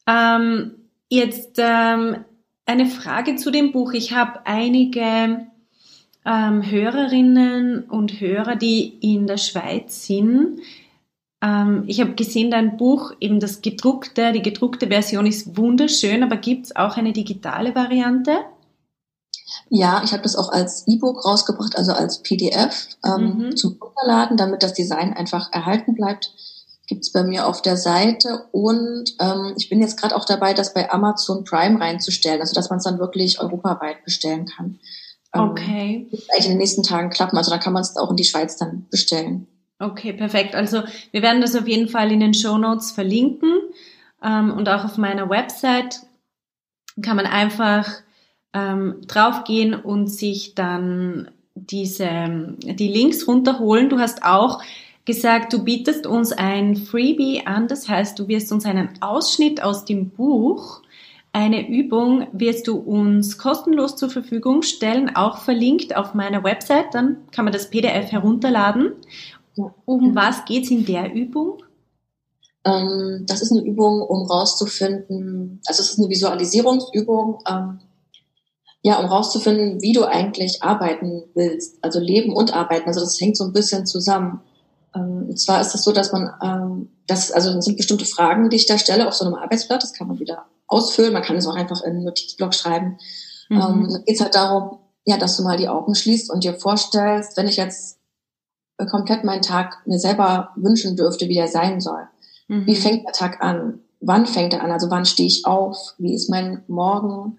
Ähm, 0.07 0.73
jetzt 1.09 1.59
ähm, 1.59 2.25
eine 2.67 2.87
Frage 2.87 3.35
zu 3.37 3.51
dem 3.51 3.73
Buch. 3.73 3.93
Ich 3.95 4.13
habe 4.13 4.47
einige 4.47 5.49
ähm, 6.25 6.71
Hörerinnen 6.71 7.85
und 7.85 8.21
Hörer, 8.21 8.57
die 8.57 8.99
in 9.01 9.27
der 9.27 9.39
Schweiz 9.39 10.07
sind. 10.07 10.61
Ähm, 11.43 11.85
ich 11.87 12.01
habe 12.01 12.15
gesehen, 12.15 12.51
dein 12.51 12.77
Buch, 12.77 13.13
eben 13.21 13.41
das 13.41 13.63
gedruckte, 13.63 14.33
die 14.33 14.43
gedruckte 14.43 14.89
Version 14.89 15.27
ist 15.27 15.57
wunderschön, 15.57 16.23
aber 16.23 16.37
gibt 16.37 16.67
es 16.67 16.77
auch 16.77 16.97
eine 16.97 17.13
digitale 17.13 17.75
Variante? 17.75 18.39
Ja, 19.69 20.03
ich 20.05 20.13
habe 20.13 20.23
das 20.23 20.37
auch 20.37 20.51
als 20.51 20.87
E-Book 20.87 21.25
rausgebracht, 21.25 21.77
also 21.77 21.93
als 21.93 22.23
PDF 22.23 22.89
ähm, 23.05 23.39
mhm. 23.39 23.57
zum 23.57 23.77
Runterladen, 23.81 24.37
damit 24.37 24.63
das 24.63 24.75
Design 24.75 25.13
einfach 25.13 25.53
erhalten 25.53 25.95
bleibt. 25.95 26.33
Gibt's 26.87 27.11
bei 27.11 27.25
mir 27.25 27.49
auf 27.49 27.63
der 27.63 27.77
Seite 27.77 28.45
und 28.53 29.17
ähm, 29.19 29.55
ich 29.57 29.69
bin 29.69 29.81
jetzt 29.81 30.01
gerade 30.01 30.15
auch 30.15 30.25
dabei, 30.25 30.55
das 30.55 30.73
bei 30.73 30.89
Amazon 30.91 31.43
Prime 31.43 31.81
reinzustellen, 31.81 32.41
also 32.41 32.55
dass 32.55 32.71
man 32.71 32.79
es 32.79 32.85
dann 32.85 33.01
wirklich 33.01 33.41
europaweit 33.41 34.05
bestellen 34.05 34.47
kann. 34.47 34.79
Ähm, 35.35 35.41
okay. 35.41 36.07
Wird 36.11 36.23
eigentlich 36.31 36.47
in 36.47 36.53
den 36.53 36.59
nächsten 36.59 36.85
Tagen 36.85 37.11
klappen, 37.11 37.37
also 37.37 37.51
da 37.51 37.59
kann 37.59 37.73
man 37.73 37.83
es 37.83 37.97
auch 37.97 38.11
in 38.11 38.17
die 38.17 38.25
Schweiz 38.25 38.57
dann 38.57 38.87
bestellen. 38.89 39.49
Okay, 39.81 40.13
perfekt. 40.13 40.55
Also 40.55 40.85
wir 41.11 41.23
werden 41.23 41.41
das 41.41 41.57
auf 41.57 41.67
jeden 41.67 41.89
Fall 41.89 42.13
in 42.13 42.21
den 42.21 42.35
Show 42.35 42.57
Notes 42.57 42.93
verlinken 42.93 43.53
ähm, 44.23 44.53
und 44.53 44.69
auch 44.69 44.85
auf 44.85 44.97
meiner 44.97 45.29
Website 45.29 46.01
kann 47.03 47.17
man 47.17 47.27
einfach 47.27 47.89
ähm, 48.57 49.03
draufgehen 49.07 49.75
und 49.75 50.09
sich 50.09 50.55
dann 50.55 51.31
diese, 51.55 52.57
die 52.59 52.89
Links 52.89 53.29
runterholen. 53.29 53.91
Du 53.91 53.99
hast 53.99 54.23
auch 54.25 54.63
gesagt, 55.05 55.53
du 55.53 55.63
bietest 55.63 56.07
uns 56.07 56.33
ein 56.33 56.77
Freebie 56.77 57.43
an. 57.47 57.69
Das 57.69 57.89
heißt, 57.89 58.19
du 58.19 58.29
wirst 58.29 58.51
uns 58.53 58.65
einen 58.65 58.91
Ausschnitt 59.03 59.63
aus 59.63 59.85
dem 59.85 60.11
Buch, 60.11 60.83
eine 61.33 61.69
Übung 61.69 62.29
wirst 62.33 62.67
du 62.67 62.79
uns 62.79 63.37
kostenlos 63.37 63.97
zur 63.97 64.09
Verfügung 64.09 64.63
stellen, 64.63 65.15
auch 65.15 65.37
verlinkt 65.37 65.95
auf 65.95 66.15
meiner 66.15 66.43
Website. 66.43 66.95
Dann 66.95 67.19
kann 67.31 67.45
man 67.45 67.53
das 67.53 67.69
PDF 67.69 68.11
herunterladen. 68.11 68.93
Um 69.85 70.15
was 70.15 70.47
geht's 70.47 70.71
in 70.71 70.87
der 70.87 71.13
Übung? 71.13 71.63
Ähm, 72.65 73.25
das 73.27 73.43
ist 73.43 73.53
eine 73.53 73.61
Übung, 73.61 74.01
um 74.01 74.27
rauszufinden, 74.27 75.61
also 75.67 75.83
es 75.83 75.91
ist 75.91 75.99
eine 75.99 76.09
Visualisierungsübung, 76.09 77.39
ähm, 77.47 77.81
ja, 78.87 79.01
um 79.01 79.07
rauszufinden, 79.07 79.83
wie 79.83 79.93
du 79.93 80.05
eigentlich 80.05 80.63
arbeiten 80.63 81.25
willst, 81.35 81.83
also 81.83 81.99
leben 81.99 82.33
und 82.33 82.55
arbeiten. 82.55 82.87
Also 82.87 83.01
das 83.01 83.21
hängt 83.21 83.37
so 83.37 83.43
ein 83.43 83.53
bisschen 83.53 83.85
zusammen. 83.85 84.43
Ähm, 84.95 85.27
und 85.29 85.41
zwar 85.41 85.61
ist 85.61 85.67
es 85.67 85.73
das 85.73 85.83
so, 85.83 85.91
dass 85.91 86.13
man, 86.13 86.33
ähm, 86.41 86.89
das, 87.09 87.33
also 87.33 87.53
das 87.53 87.65
sind 87.65 87.77
bestimmte 87.77 88.05
Fragen, 88.05 88.49
die 88.49 88.55
ich 88.55 88.67
da 88.67 88.79
stelle 88.79 89.09
auf 89.09 89.15
so 89.15 89.25
einem 89.25 89.35
Arbeitsblatt. 89.35 89.83
Das 89.83 89.93
kann 89.93 90.07
man 90.07 90.21
wieder 90.21 90.45
ausfüllen. 90.69 91.13
Man 91.13 91.25
kann 91.25 91.35
es 91.35 91.49
auch 91.49 91.57
einfach 91.57 91.83
in 91.83 91.95
einen 91.95 92.05
Notizblock 92.05 92.55
schreiben. 92.55 92.99
Mhm. 93.49 93.61
Ähm, 93.61 94.03
geht 94.07 94.15
es 94.15 94.21
halt 94.21 94.37
darum, 94.37 94.79
ja, 95.05 95.17
dass 95.17 95.37
du 95.37 95.43
mal 95.43 95.57
die 95.57 95.69
Augen 95.69 95.97
schließt 95.97 96.31
und 96.31 96.45
dir 96.45 96.55
vorstellst, 96.55 97.37
wenn 97.37 97.49
ich 97.49 97.57
jetzt 97.57 97.99
komplett 98.89 99.25
meinen 99.25 99.43
Tag 99.43 99.85
mir 99.87 99.99
selber 99.99 100.51
wünschen 100.55 100.95
dürfte, 100.95 101.29
wie 101.29 101.39
er 101.39 101.49
sein 101.49 101.81
soll. 101.81 102.07
Mhm. 102.47 102.67
Wie 102.69 102.77
fängt 102.77 103.05
der 103.05 103.13
Tag 103.15 103.43
an? 103.43 103.81
wann 104.01 104.27
fängt 104.27 104.53
er 104.53 104.63
an? 104.63 104.73
Also 104.73 104.91
wann 104.91 105.07
stehe 105.07 105.27
ich 105.27 105.47
auf? 105.47 105.95
Wie 105.99 106.15
ist 106.15 106.31
mein 106.31 106.63
Morgen? 106.69 107.39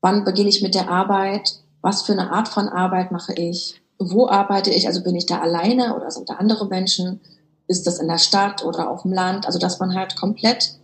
Wann 0.00 0.24
beginne 0.24 0.48
ich 0.48 0.62
mit 0.62 0.74
der 0.74 0.88
Arbeit? 0.88 1.60
Was 1.82 2.02
für 2.02 2.12
eine 2.12 2.32
Art 2.32 2.48
von 2.48 2.68
Arbeit 2.68 3.12
mache 3.12 3.34
ich? 3.34 3.80
Wo 3.98 4.28
arbeite 4.28 4.70
ich? 4.70 4.86
Also 4.86 5.02
bin 5.02 5.14
ich 5.14 5.26
da 5.26 5.40
alleine 5.40 5.94
oder 5.96 6.10
sind 6.10 6.28
da 6.28 6.34
andere 6.34 6.66
Menschen? 6.66 7.20
Ist 7.66 7.86
das 7.86 7.98
in 7.98 8.08
der 8.08 8.18
Stadt 8.18 8.64
oder 8.64 8.90
auf 8.90 9.02
dem 9.02 9.12
Land? 9.12 9.46
Also 9.46 9.58
dass 9.58 9.78
man 9.78 9.94
halt 9.94 10.16
komplett 10.16 10.78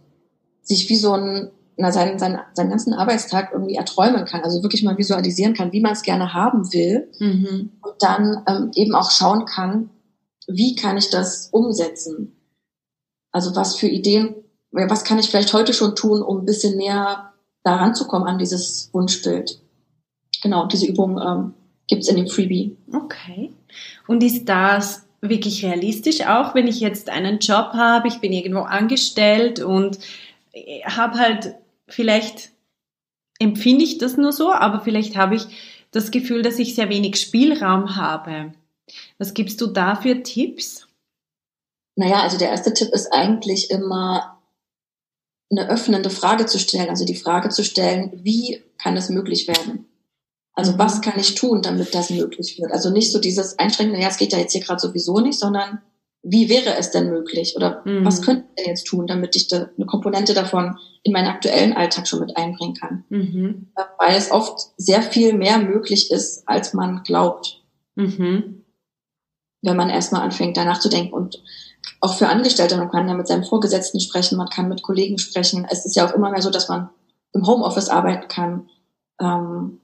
sich 0.62 0.88
wie 0.88 0.96
so 0.96 1.12
ein, 1.12 1.50
na, 1.76 1.92
seinen, 1.92 2.18
seinen, 2.18 2.40
seinen 2.54 2.70
ganzen 2.70 2.92
Arbeitstag 2.92 3.52
irgendwie 3.52 3.74
erträumen 3.74 4.24
kann. 4.24 4.42
Also 4.42 4.62
wirklich 4.62 4.82
mal 4.82 4.98
visualisieren 4.98 5.54
kann, 5.54 5.72
wie 5.72 5.80
man 5.80 5.92
es 5.92 6.02
gerne 6.02 6.34
haben 6.34 6.72
will. 6.72 7.10
Mhm. 7.18 7.72
Und 7.80 7.94
dann 8.00 8.42
ähm, 8.46 8.70
eben 8.74 8.94
auch 8.94 9.10
schauen 9.10 9.46
kann, 9.46 9.90
wie 10.46 10.74
kann 10.74 10.96
ich 10.96 11.10
das 11.10 11.48
umsetzen? 11.50 12.36
Also 13.32 13.56
was 13.56 13.76
für 13.76 13.88
Ideen, 13.88 14.34
was 14.70 15.04
kann 15.04 15.18
ich 15.18 15.28
vielleicht 15.28 15.52
heute 15.52 15.72
schon 15.72 15.94
tun, 15.94 16.22
um 16.22 16.38
ein 16.38 16.46
bisschen 16.46 16.76
näher 16.76 17.32
daran 17.66 17.94
zu 17.94 18.06
kommen 18.06 18.26
an 18.26 18.38
dieses 18.38 18.90
Wunschbild? 18.92 19.60
Genau, 20.42 20.66
diese 20.66 20.86
Übung 20.86 21.20
ähm, 21.20 21.54
gibt 21.88 22.06
in 22.08 22.16
dem 22.16 22.28
Freebie. 22.28 22.76
Okay. 22.94 23.52
Und 24.06 24.22
ist 24.22 24.46
das 24.46 25.06
wirklich 25.20 25.64
realistisch 25.64 26.20
auch, 26.26 26.54
wenn 26.54 26.68
ich 26.68 26.80
jetzt 26.80 27.10
einen 27.10 27.38
Job 27.38 27.72
habe, 27.72 28.08
ich 28.08 28.20
bin 28.20 28.32
irgendwo 28.32 28.60
angestellt 28.60 29.60
und 29.60 29.98
habe 30.84 31.18
halt 31.18 31.54
vielleicht 31.88 32.50
empfinde 33.38 33.84
ich 33.84 33.98
das 33.98 34.16
nur 34.16 34.32
so, 34.32 34.52
aber 34.52 34.80
vielleicht 34.80 35.16
habe 35.16 35.34
ich 35.34 35.46
das 35.90 36.10
Gefühl, 36.10 36.42
dass 36.42 36.58
ich 36.58 36.74
sehr 36.74 36.88
wenig 36.88 37.20
Spielraum 37.20 37.96
habe. 37.96 38.52
Was 39.18 39.34
gibst 39.34 39.60
du 39.60 39.66
da 39.66 39.96
für 39.96 40.22
Tipps? 40.22 40.86
Naja, 41.96 42.20
also 42.20 42.38
der 42.38 42.50
erste 42.50 42.74
Tipp 42.74 42.88
ist 42.92 43.12
eigentlich 43.12 43.70
immer 43.70 44.35
eine 45.50 45.68
öffnende 45.68 46.10
Frage 46.10 46.46
zu 46.46 46.58
stellen. 46.58 46.88
Also 46.88 47.04
die 47.04 47.14
Frage 47.14 47.48
zu 47.50 47.64
stellen, 47.64 48.12
wie 48.22 48.62
kann 48.78 48.96
es 48.96 49.08
möglich 49.08 49.48
werden? 49.48 49.86
Also 50.54 50.78
was 50.78 51.02
kann 51.02 51.18
ich 51.18 51.34
tun, 51.34 51.60
damit 51.62 51.94
das 51.94 52.10
möglich 52.10 52.58
wird? 52.58 52.72
Also 52.72 52.90
nicht 52.90 53.12
so 53.12 53.18
dieses 53.18 53.58
Einschränkende, 53.58 54.00
ja, 54.00 54.08
es 54.08 54.16
geht 54.16 54.32
ja 54.32 54.38
jetzt 54.38 54.52
hier 54.52 54.62
gerade 54.62 54.80
sowieso 54.80 55.20
nicht, 55.20 55.38
sondern 55.38 55.82
wie 56.28 56.48
wäre 56.48 56.76
es 56.76 56.90
denn 56.90 57.10
möglich? 57.10 57.54
Oder 57.56 57.82
mhm. 57.84 58.04
was 58.04 58.22
könnte 58.22 58.44
ich 58.48 58.64
denn 58.64 58.70
jetzt 58.70 58.86
tun, 58.86 59.06
damit 59.06 59.36
ich 59.36 59.48
da 59.48 59.68
eine 59.76 59.86
Komponente 59.86 60.34
davon 60.34 60.76
in 61.02 61.12
meinen 61.12 61.28
aktuellen 61.28 61.72
Alltag 61.72 62.08
schon 62.08 62.20
mit 62.20 62.36
einbringen 62.36 62.74
kann? 62.74 63.04
Mhm. 63.10 63.68
Weil 63.98 64.16
es 64.16 64.32
oft 64.32 64.70
sehr 64.76 65.02
viel 65.02 65.34
mehr 65.34 65.58
möglich 65.58 66.10
ist, 66.10 66.48
als 66.48 66.74
man 66.74 67.02
glaubt. 67.04 67.62
Mhm. 67.94 68.64
Wenn 69.62 69.76
man 69.76 69.90
erstmal 69.90 70.22
anfängt, 70.22 70.56
danach 70.56 70.80
zu 70.80 70.88
denken. 70.88 71.12
Und 71.12 71.42
auch 72.00 72.16
für 72.16 72.28
Angestellte, 72.28 72.76
man 72.76 72.90
kann 72.90 73.08
ja 73.08 73.14
mit 73.14 73.26
seinem 73.26 73.44
Vorgesetzten 73.44 74.00
sprechen, 74.00 74.38
man 74.38 74.48
kann 74.48 74.68
mit 74.68 74.82
Kollegen 74.82 75.18
sprechen. 75.18 75.66
Es 75.70 75.86
ist 75.86 75.96
ja 75.96 76.06
auch 76.06 76.14
immer 76.14 76.30
mehr 76.30 76.42
so, 76.42 76.50
dass 76.50 76.68
man 76.68 76.90
im 77.32 77.46
Homeoffice 77.46 77.88
arbeiten 77.88 78.28
kann. 78.28 78.68
Ähm, 79.20 79.80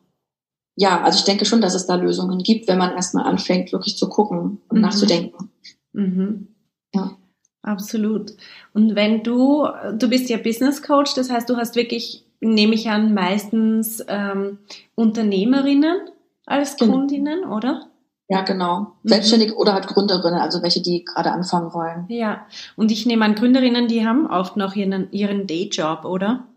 ja, 0.76 1.02
also 1.02 1.18
ich 1.18 1.24
denke 1.24 1.44
schon, 1.44 1.60
dass 1.60 1.74
es 1.74 1.86
da 1.86 1.96
Lösungen 1.96 2.38
gibt, 2.38 2.68
wenn 2.68 2.78
man 2.78 2.92
erstmal 2.92 3.24
anfängt, 3.24 3.72
wirklich 3.72 3.96
zu 3.96 4.08
gucken 4.08 4.60
und 4.68 4.76
mhm. 4.76 4.80
nachzudenken. 4.80 5.50
Mhm. 5.92 6.48
Ja. 6.94 7.16
Absolut. 7.62 8.32
Und 8.74 8.96
wenn 8.96 9.22
du, 9.22 9.68
du 9.96 10.08
bist 10.08 10.28
ja 10.28 10.36
Business 10.36 10.82
Coach, 10.82 11.14
das 11.14 11.30
heißt, 11.30 11.48
du 11.48 11.56
hast 11.56 11.76
wirklich, 11.76 12.24
nehme 12.40 12.74
ich 12.74 12.90
an, 12.90 13.14
meistens 13.14 14.04
ähm, 14.08 14.58
Unternehmerinnen 14.96 16.10
als 16.44 16.76
genau. 16.76 16.92
Kundinnen, 16.92 17.44
oder? 17.44 17.86
Ja, 18.32 18.40
genau. 18.40 18.94
Mhm. 19.02 19.08
Selbstständige 19.10 19.54
oder 19.56 19.74
halt 19.74 19.86
Gründerinnen, 19.88 20.40
also 20.40 20.62
welche, 20.62 20.80
die 20.80 21.04
gerade 21.04 21.32
anfangen 21.32 21.74
wollen. 21.74 22.06
Ja. 22.08 22.46
Und 22.76 22.90
ich 22.90 23.04
nehme 23.04 23.26
an, 23.26 23.34
Gründerinnen, 23.34 23.88
die 23.88 24.06
haben 24.06 24.26
oft 24.26 24.56
noch 24.56 24.74
ihren, 24.74 25.12
ihren 25.12 25.46
Dayjob, 25.46 26.06
oder? 26.06 26.48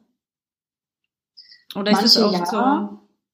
Oder 1.76 1.92
ist 1.92 1.98
manche 1.98 2.06
es 2.06 2.18
oft 2.18 2.54
ja, 2.54 2.90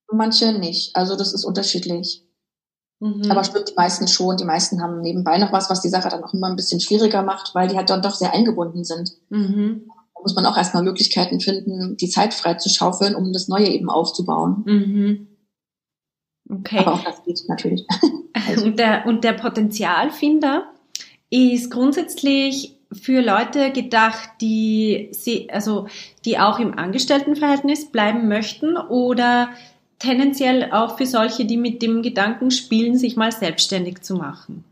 so? 0.09 0.15
Manche 0.15 0.53
nicht. 0.53 0.95
Also 0.95 1.15
das 1.15 1.33
ist 1.33 1.45
unterschiedlich. 1.45 2.25
Mhm. 2.99 3.29
Aber 3.29 3.43
stimmt, 3.43 3.69
die 3.69 3.75
meisten 3.75 4.07
schon. 4.07 4.37
Die 4.37 4.43
meisten 4.43 4.81
haben 4.81 5.01
nebenbei 5.01 5.37
noch 5.37 5.53
was, 5.53 5.69
was 5.69 5.81
die 5.81 5.89
Sache 5.89 6.09
dann 6.09 6.23
auch 6.23 6.33
immer 6.33 6.47
ein 6.47 6.55
bisschen 6.55 6.81
schwieriger 6.81 7.21
macht, 7.21 7.53
weil 7.53 7.67
die 7.67 7.77
halt 7.77 7.91
dann 7.91 8.01
doch 8.01 8.15
sehr 8.15 8.33
eingebunden 8.33 8.83
sind. 8.83 9.11
Mhm. 9.29 9.83
Da 10.15 10.21
muss 10.23 10.33
man 10.33 10.47
auch 10.47 10.57
erstmal 10.57 10.81
Möglichkeiten 10.81 11.39
finden, 11.39 11.95
die 11.97 12.09
Zeit 12.09 12.33
frei 12.33 12.55
zu 12.55 12.69
schaufeln, 12.69 13.13
um 13.13 13.33
das 13.33 13.47
Neue 13.47 13.67
eben 13.67 13.91
aufzubauen. 13.91 14.63
Mhm. 14.65 15.27
Okay. 16.51 16.79
Aber 16.79 16.95
auch 16.95 17.03
das 17.03 17.23
geht 17.23 17.41
natürlich. 17.47 17.85
also. 18.33 18.65
und, 18.65 18.77
der, 18.77 19.05
und 19.05 19.23
der 19.23 19.33
Potenzialfinder 19.33 20.65
ist 21.29 21.71
grundsätzlich 21.71 22.75
für 22.91 23.21
Leute 23.21 23.71
gedacht, 23.71 24.29
die 24.41 25.09
sie, 25.11 25.49
also 25.49 25.87
die 26.25 26.37
auch 26.39 26.59
im 26.59 26.77
Angestelltenverhältnis 26.77 27.89
bleiben 27.89 28.27
möchten 28.27 28.75
oder 28.75 29.49
tendenziell 29.99 30.71
auch 30.73 30.97
für 30.97 31.05
solche, 31.05 31.45
die 31.45 31.57
mit 31.57 31.81
dem 31.81 32.01
Gedanken 32.01 32.51
spielen, 32.51 32.97
sich 32.97 33.15
mal 33.15 33.31
selbstständig 33.31 34.01
zu 34.01 34.15
machen? 34.15 34.65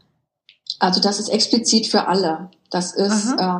Also 0.79 0.99
das 1.01 1.19
ist 1.19 1.29
explizit 1.29 1.87
für 1.87 2.07
alle. 2.07 2.49
Das 2.71 2.93
ist 2.93 3.33
äh, 3.39 3.59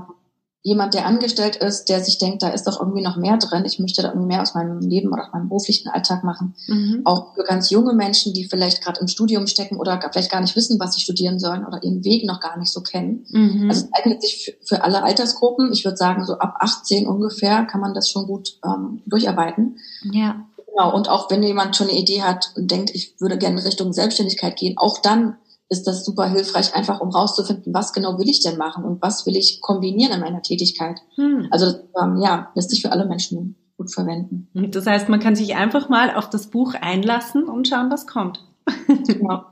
jemand, 0.61 0.93
der 0.93 1.05
angestellt 1.05 1.55
ist, 1.55 1.85
der 1.85 2.03
sich 2.03 2.17
denkt, 2.17 2.43
da 2.43 2.49
ist 2.49 2.67
doch 2.67 2.79
irgendwie 2.79 3.01
noch 3.01 3.15
mehr 3.15 3.37
drin. 3.37 3.63
Ich 3.65 3.79
möchte 3.79 4.01
da 4.01 4.09
irgendwie 4.09 4.27
mehr 4.27 4.41
aus 4.41 4.55
meinem 4.55 4.79
Leben 4.79 5.11
oder 5.13 5.23
aus 5.23 5.33
meinem 5.33 5.47
beruflichen 5.47 5.87
Alltag 5.87 6.23
machen. 6.23 6.55
Mhm. 6.67 7.01
Auch 7.05 7.33
für 7.33 7.43
ganz 7.43 7.69
junge 7.69 7.93
Menschen, 7.93 8.33
die 8.33 8.45
vielleicht 8.45 8.83
gerade 8.83 8.99
im 8.99 9.07
Studium 9.07 9.47
stecken 9.47 9.77
oder 9.77 9.99
vielleicht 10.11 10.31
gar 10.31 10.41
nicht 10.41 10.55
wissen, 10.57 10.79
was 10.79 10.95
sie 10.95 11.01
studieren 11.01 11.39
sollen 11.39 11.65
oder 11.65 11.81
ihren 11.81 12.03
Weg 12.03 12.25
noch 12.25 12.41
gar 12.41 12.57
nicht 12.57 12.73
so 12.73 12.81
kennen. 12.81 13.25
Mhm. 13.29 13.69
Also 13.69 13.85
es 13.85 13.93
eignet 13.93 14.21
sich 14.21 14.57
für, 14.65 14.83
alle 14.83 15.03
Altersgruppen. 15.03 15.71
Ich 15.71 15.85
würde 15.85 15.97
sagen, 15.97 16.25
so 16.25 16.39
ab 16.39 16.55
18 16.59 17.07
ungefähr 17.07 17.63
kann 17.63 17.79
man 17.79 17.93
das 17.93 18.09
schon 18.09 18.27
gut 18.27 18.59
ähm, 18.65 19.01
durcharbeiten. 19.05 19.77
Ja. 20.11 20.45
Genau, 20.67 20.93
und 20.93 21.09
auch 21.09 21.31
wenn 21.31 21.41
jemand 21.41 21.75
schon 21.75 21.89
eine 21.89 21.97
Idee 21.97 22.21
hat 22.21 22.51
und 22.55 22.69
denkt, 22.69 22.91
ich 22.93 23.19
würde 23.19 23.37
gerne 23.37 23.59
in 23.59 23.65
Richtung 23.65 23.93
Selbstständigkeit 23.93 24.57
gehen, 24.57 24.77
auch 24.77 24.99
dann 24.99 25.37
ist 25.69 25.85
das 25.85 26.03
super 26.03 26.27
hilfreich, 26.27 26.73
einfach 26.73 26.99
um 26.99 27.09
rauszufinden, 27.09 27.73
was 27.73 27.93
genau 27.93 28.17
will 28.17 28.27
ich 28.27 28.41
denn 28.41 28.57
machen 28.57 28.83
und 28.83 29.01
was 29.01 29.25
will 29.25 29.35
ich 29.35 29.61
kombinieren 29.61 30.13
in 30.13 30.19
meiner 30.19 30.41
Tätigkeit. 30.41 30.99
Hm. 31.15 31.47
Also 31.51 31.67
ähm, 32.01 32.17
ja, 32.17 32.51
lässt 32.55 32.71
sich 32.71 32.81
für 32.81 32.91
alle 32.91 33.05
Menschen 33.05 33.55
gut 33.77 33.93
verwenden. 33.93 34.49
Das 34.71 34.85
heißt, 34.85 35.07
man 35.09 35.19
kann 35.19 35.35
sich 35.35 35.55
einfach 35.55 35.87
mal 35.87 36.13
auf 36.15 36.29
das 36.29 36.47
Buch 36.47 36.73
einlassen 36.73 37.43
und 37.43 37.67
schauen, 37.67 37.89
was 37.91 38.07
kommt. 38.07 38.43
genau. 38.87 39.43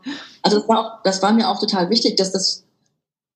Also 0.42 0.60
das 0.60 0.68
war, 0.68 0.80
auch, 0.80 1.04
das 1.04 1.22
war 1.22 1.34
mir 1.34 1.50
auch 1.50 1.60
total 1.60 1.90
wichtig, 1.90 2.18
dass 2.18 2.32
das, 2.32 2.66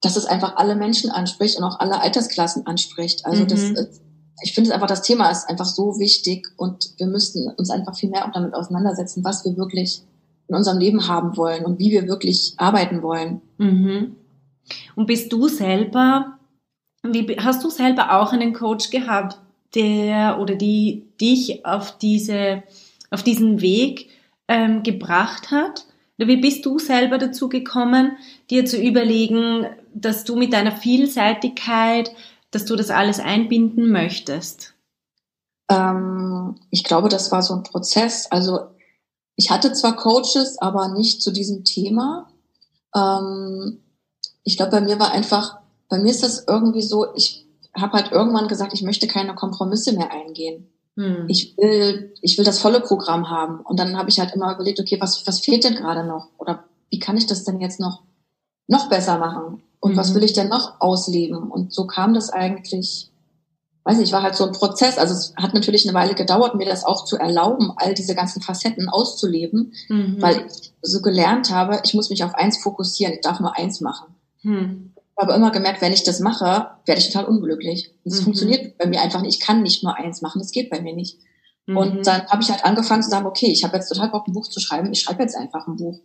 dass 0.01 0.17
es 0.17 0.25
einfach 0.25 0.57
alle 0.57 0.75
Menschen 0.75 1.11
anspricht 1.11 1.57
und 1.57 1.63
auch 1.63 1.79
alle 1.79 2.01
Altersklassen 2.01 2.65
anspricht. 2.65 3.25
Also 3.25 3.43
mhm. 3.43 3.47
das 3.47 4.01
ich 4.43 4.53
finde 4.53 4.73
einfach, 4.73 4.87
das 4.87 5.03
Thema 5.03 5.29
ist 5.29 5.47
einfach 5.47 5.65
so 5.65 5.99
wichtig 5.99 6.47
und 6.57 6.93
wir 6.97 7.07
müssten 7.07 7.47
uns 7.57 7.69
einfach 7.69 7.95
viel 7.95 8.09
mehr 8.09 8.25
auch 8.25 8.31
damit 8.31 8.53
auseinandersetzen, 8.53 9.23
was 9.23 9.45
wir 9.45 9.55
wirklich 9.55 10.03
in 10.51 10.57
unserem 10.57 10.79
Leben 10.79 11.07
haben 11.07 11.37
wollen 11.37 11.65
und 11.65 11.79
wie 11.79 11.91
wir 11.91 12.07
wirklich 12.07 12.53
arbeiten 12.57 13.01
wollen. 13.01 13.41
Mhm. 13.57 14.15
Und 14.95 15.07
bist 15.07 15.31
du 15.33 15.47
selber, 15.47 16.37
wie, 17.03 17.37
hast 17.39 17.63
du 17.63 17.69
selber 17.69 18.19
auch 18.19 18.31
einen 18.31 18.53
Coach 18.53 18.89
gehabt, 18.89 19.39
der 19.73 20.39
oder 20.39 20.55
die 20.55 21.07
dich 21.19 21.65
auf 21.65 21.97
diese, 21.97 22.63
auf 23.09 23.23
diesen 23.23 23.61
Weg 23.61 24.09
ähm, 24.47 24.83
gebracht 24.83 25.51
hat? 25.51 25.85
Wie 26.17 26.37
bist 26.37 26.65
du 26.65 26.77
selber 26.77 27.17
dazu 27.17 27.49
gekommen, 27.49 28.17
dir 28.51 28.65
zu 28.65 28.79
überlegen, 28.79 29.65
dass 29.93 30.23
du 30.23 30.35
mit 30.35 30.53
deiner 30.53 30.71
Vielseitigkeit 30.71 32.11
dass 32.51 32.65
du 32.65 32.75
das 32.75 32.89
alles 32.89 33.19
einbinden 33.19 33.91
möchtest? 33.91 34.75
Ähm, 35.69 36.55
ich 36.69 36.83
glaube, 36.83 37.09
das 37.09 37.31
war 37.31 37.41
so 37.41 37.55
ein 37.55 37.63
Prozess. 37.63 38.27
Also 38.29 38.67
ich 39.41 39.49
hatte 39.49 39.73
zwar 39.73 39.95
Coaches, 39.95 40.59
aber 40.59 40.89
nicht 40.89 41.23
zu 41.23 41.31
diesem 41.31 41.63
Thema. 41.63 42.29
Ähm, 42.95 43.79
ich 44.43 44.55
glaube, 44.55 44.73
bei 44.73 44.81
mir 44.81 44.99
war 44.99 45.11
einfach, 45.11 45.57
bei 45.89 45.97
mir 45.97 46.11
ist 46.11 46.21
das 46.21 46.45
irgendwie 46.47 46.83
so, 46.83 47.07
ich 47.15 47.47
habe 47.75 47.93
halt 47.93 48.11
irgendwann 48.11 48.47
gesagt, 48.47 48.73
ich 48.73 48.83
möchte 48.83 49.07
keine 49.07 49.33
Kompromisse 49.33 49.93
mehr 49.93 50.11
eingehen. 50.11 50.69
Hm. 50.95 51.25
Ich 51.27 51.57
will, 51.57 52.13
ich 52.21 52.37
will 52.37 52.45
das 52.45 52.59
volle 52.59 52.81
Programm 52.81 53.31
haben. 53.31 53.61
Und 53.61 53.79
dann 53.79 53.97
habe 53.97 54.11
ich 54.11 54.19
halt 54.19 54.31
immer 54.35 54.53
überlegt, 54.53 54.79
okay, 54.79 55.01
was, 55.01 55.25
was 55.25 55.39
fehlt 55.39 55.63
denn 55.63 55.73
gerade 55.73 56.05
noch? 56.05 56.27
Oder 56.37 56.65
wie 56.91 56.99
kann 56.99 57.17
ich 57.17 57.25
das 57.25 57.43
denn 57.43 57.59
jetzt 57.59 57.79
noch, 57.79 58.03
noch 58.67 58.89
besser 58.89 59.17
machen? 59.17 59.63
Und 59.79 59.93
mhm. 59.93 59.97
was 59.97 60.13
will 60.13 60.23
ich 60.23 60.33
denn 60.33 60.49
noch 60.49 60.79
ausleben? 60.79 61.49
Und 61.49 61.73
so 61.73 61.87
kam 61.87 62.13
das 62.13 62.29
eigentlich, 62.29 63.10
weiß 63.83 63.97
nicht, 63.97 64.11
war 64.11 64.23
halt 64.23 64.35
so 64.35 64.45
ein 64.45 64.51
Prozess. 64.51 64.97
Also 64.97 65.13
es 65.13 65.33
hat 65.37 65.53
natürlich 65.53 65.87
eine 65.87 65.97
Weile 65.97 66.15
gedauert, 66.15 66.55
mir 66.55 66.65
das 66.65 66.83
auch 66.83 67.05
zu 67.05 67.17
erlauben, 67.17 67.71
all 67.77 67.93
diese 67.93 68.15
ganzen 68.15 68.41
Facetten 68.41 68.89
auszuleben, 68.89 69.73
mhm. 69.89 70.17
weil 70.19 70.45
ich 70.47 70.73
so 70.81 71.01
gelernt 71.01 71.51
habe, 71.51 71.81
ich 71.83 71.93
muss 71.93 72.09
mich 72.09 72.23
auf 72.23 72.35
eins 72.35 72.57
fokussieren, 72.57 73.13
ich 73.13 73.21
darf 73.21 73.39
nur 73.39 73.57
eins 73.57 73.81
machen. 73.81 74.15
Mhm. 74.43 74.93
Ich 74.95 75.23
habe 75.23 75.33
immer 75.33 75.51
gemerkt, 75.51 75.81
wenn 75.81 75.93
ich 75.93 76.03
das 76.03 76.19
mache, 76.19 76.71
werde 76.85 76.99
ich 76.99 77.11
total 77.11 77.25
unglücklich. 77.25 77.93
Das 78.05 78.19
mhm. 78.19 78.25
funktioniert 78.25 78.77
bei 78.77 78.87
mir 78.87 79.01
einfach 79.01 79.21
nicht. 79.21 79.39
Ich 79.39 79.45
kann 79.45 79.61
nicht 79.61 79.83
nur 79.83 79.95
eins 79.95 80.21
machen, 80.21 80.39
das 80.39 80.51
geht 80.51 80.69
bei 80.69 80.81
mir 80.81 80.95
nicht. 80.95 81.19
Und 81.67 81.99
mhm. 81.99 82.03
dann 82.03 82.27
habe 82.27 82.41
ich 82.41 82.49
halt 82.49 82.65
angefangen 82.65 83.03
zu 83.03 83.09
sagen, 83.09 83.25
okay, 83.25 83.51
ich 83.51 83.63
habe 83.63 83.77
jetzt 83.77 83.89
total 83.89 84.09
Bock, 84.09 84.27
ein 84.27 84.33
Buch 84.33 84.47
zu 84.47 84.59
schreiben, 84.59 84.91
ich 84.91 85.01
schreibe 85.01 85.21
jetzt 85.21 85.35
einfach 85.35 85.67
ein 85.67 85.77
Buch. 85.77 85.99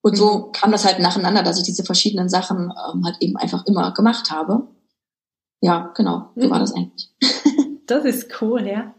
Und 0.00 0.16
so 0.16 0.38
mhm. 0.38 0.52
kam 0.52 0.72
das 0.72 0.84
halt 0.84 0.98
nacheinander, 0.98 1.42
dass 1.42 1.58
ich 1.58 1.64
diese 1.64 1.84
verschiedenen 1.84 2.28
Sachen 2.28 2.72
ähm, 2.92 3.04
halt 3.04 3.16
eben 3.20 3.36
einfach 3.36 3.66
immer 3.66 3.92
gemacht 3.92 4.30
habe. 4.30 4.68
Ja, 5.60 5.92
genau, 5.96 6.30
so 6.36 6.46
mhm. 6.46 6.50
war 6.50 6.60
das 6.60 6.74
eigentlich. 6.74 7.10
Das 7.86 8.04
ist 8.04 8.42
cool, 8.42 8.66
ja. 8.66 8.94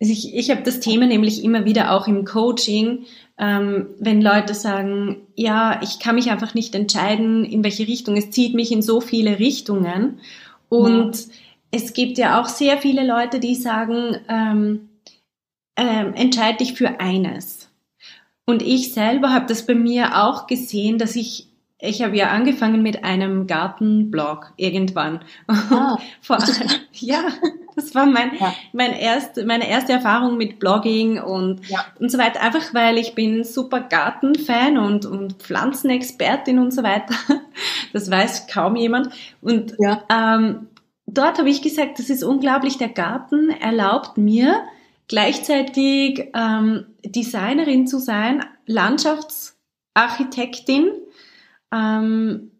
Also 0.00 0.12
ich, 0.12 0.36
ich 0.36 0.50
habe 0.52 0.62
das 0.62 0.78
Thema 0.78 1.06
nämlich 1.06 1.42
immer 1.42 1.64
wieder 1.64 1.90
auch 1.90 2.06
im 2.06 2.24
Coaching, 2.24 3.06
ähm, 3.38 3.88
wenn 3.98 4.22
Leute 4.22 4.54
sagen, 4.54 5.26
ja, 5.34 5.80
ich 5.82 5.98
kann 5.98 6.14
mich 6.14 6.30
einfach 6.30 6.54
nicht 6.54 6.76
entscheiden, 6.76 7.44
in 7.44 7.64
welche 7.64 7.88
Richtung. 7.88 8.16
Es 8.16 8.30
zieht 8.30 8.54
mich 8.54 8.70
in 8.70 8.82
so 8.82 9.00
viele 9.00 9.40
Richtungen. 9.40 10.20
Und 10.68 11.16
ja. 11.16 11.32
es 11.72 11.92
gibt 11.92 12.18
ja 12.18 12.40
auch 12.40 12.46
sehr 12.46 12.78
viele 12.78 13.04
Leute, 13.04 13.40
die 13.40 13.56
sagen, 13.56 14.16
ähm, 14.28 14.88
ähm, 15.76 16.14
entscheide 16.14 16.58
dich 16.58 16.74
für 16.74 17.00
eines. 17.00 17.68
Und 18.44 18.62
ich 18.62 18.92
selber 18.92 19.32
habe 19.32 19.46
das 19.46 19.66
bei 19.66 19.74
mir 19.74 20.24
auch 20.24 20.46
gesehen, 20.46 20.98
dass 20.98 21.16
ich 21.16 21.51
ich 21.84 22.00
habe 22.00 22.16
ja 22.16 22.28
angefangen 22.28 22.80
mit 22.80 23.02
einem 23.02 23.48
Gartenblog 23.48 24.52
irgendwann. 24.56 25.24
Ah. 25.48 25.98
Vor, 26.20 26.38
ja, 26.92 27.24
das 27.74 27.92
war 27.96 28.06
mein, 28.06 28.36
ja. 28.38 28.54
mein 28.72 28.92
erst, 28.92 29.44
meine 29.44 29.68
erste 29.68 29.92
Erfahrung 29.92 30.36
mit 30.36 30.60
Blogging 30.60 31.20
und, 31.20 31.68
ja. 31.68 31.84
und 31.98 32.12
so 32.12 32.18
weiter. 32.18 32.40
Einfach 32.40 32.72
weil 32.72 32.98
ich 32.98 33.16
bin 33.16 33.42
super 33.42 33.80
Gartenfan 33.80 34.78
und, 34.78 35.06
und 35.06 35.42
Pflanzenexpertin 35.42 36.60
und 36.60 36.72
so 36.72 36.82
weiter. 36.82 37.14
Das 37.92 38.10
weiß 38.10 38.46
kaum 38.46 38.74
jemand. 38.74 39.10
Und 39.42 39.74
ja. 39.78 40.02
ähm, 40.10 40.68
dort 41.04 41.38
habe 41.38 41.50
ich 41.50 41.60
gesagt, 41.60 41.98
das 41.98 42.08
ist 42.08 42.24
unglaublich. 42.24 42.78
Der 42.78 42.88
Garten 42.88 43.50
erlaubt 43.50 44.16
mir 44.16 44.62
gleichzeitig 45.08 46.30
ähm, 46.34 46.86
Designerin 47.04 47.86
zu 47.86 47.98
sein, 47.98 48.42
Landschaftsarchitektin, 48.64 51.01
ähm, 51.72 52.50